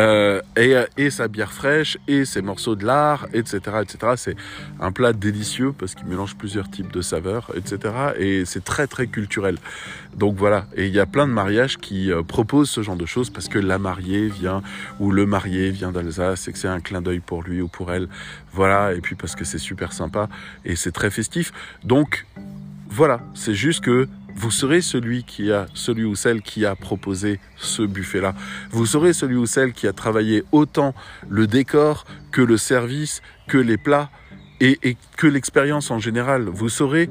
[0.01, 4.13] Euh, et, et, sa bière fraîche et ses morceaux de lard, etc., etc.
[4.17, 4.37] C'est
[4.81, 7.95] un plat délicieux parce qu'il mélange plusieurs types de saveurs, etc.
[8.19, 9.59] Et c'est très très culturel.
[10.17, 10.67] Donc voilà.
[10.75, 13.49] Et il y a plein de mariages qui euh, proposent ce genre de choses parce
[13.49, 14.63] que la mariée vient
[15.01, 17.93] ou le marié vient d'Alsace et que c'est un clin d'œil pour lui ou pour
[17.93, 18.09] elle.
[18.53, 18.95] Voilà.
[18.95, 20.29] Et puis parce que c'est super sympa
[20.65, 21.53] et c'est très festif.
[21.85, 22.27] Donc
[22.89, 23.21] voilà.
[23.35, 27.83] C'est juste que vous serez celui qui a, celui ou celle qui a proposé ce
[27.83, 28.35] buffet-là.
[28.71, 30.95] Vous serez celui ou celle qui a travaillé autant
[31.29, 34.11] le décor que le service, que les plats
[34.61, 36.45] et, et que l'expérience en général.
[36.45, 37.11] Vous serez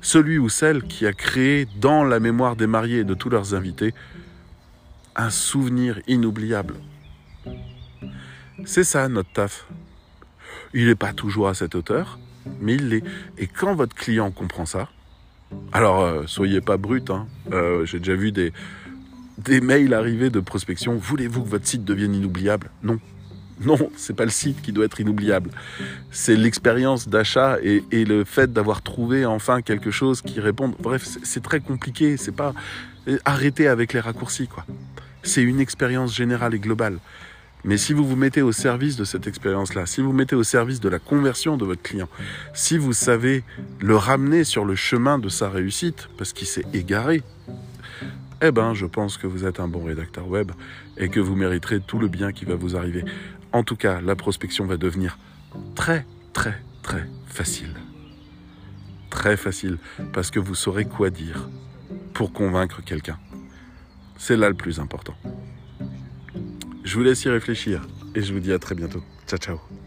[0.00, 3.54] celui ou celle qui a créé dans la mémoire des mariés et de tous leurs
[3.54, 3.94] invités
[5.16, 6.74] un souvenir inoubliable.
[8.64, 9.66] C'est ça notre taf.
[10.74, 12.18] Il n'est pas toujours à cette hauteur,
[12.60, 13.02] mais il l'est.
[13.38, 14.88] Et quand votre client comprend ça,
[15.72, 17.10] alors, euh, soyez pas brut.
[17.10, 17.26] Hein.
[17.52, 18.52] Euh, J'ai déjà vu des,
[19.38, 20.96] des mails arriver de prospection.
[20.96, 22.70] Voulez-vous que votre site devienne inoubliable?
[22.82, 22.98] Non.
[23.60, 25.50] Non, c'est pas le site qui doit être inoubliable.
[26.10, 30.74] C'est l'expérience d'achat et, le fait d'avoir trouvé enfin quelque chose qui réponde.
[30.78, 32.18] Bref, c'est très compliqué.
[32.18, 32.52] C'est pas
[33.24, 34.66] arrêter avec les raccourcis, quoi.
[35.22, 36.98] C'est une expérience générale et globale.
[37.66, 40.78] Mais si vous vous mettez au service de cette expérience-là, si vous mettez au service
[40.78, 42.08] de la conversion de votre client,
[42.54, 43.42] si vous savez
[43.80, 47.24] le ramener sur le chemin de sa réussite, parce qu'il s'est égaré,
[48.40, 50.52] eh ben, je pense que vous êtes un bon rédacteur web
[50.96, 53.04] et que vous mériterez tout le bien qui va vous arriver.
[53.52, 55.18] En tout cas, la prospection va devenir
[55.74, 57.74] très, très, très facile.
[59.10, 59.78] Très facile,
[60.12, 61.48] parce que vous saurez quoi dire
[62.14, 63.18] pour convaincre quelqu'un.
[64.18, 65.14] C'est là le plus important.
[66.86, 67.84] Je vous laisse y réfléchir
[68.14, 69.02] et je vous dis à très bientôt.
[69.26, 69.85] Ciao ciao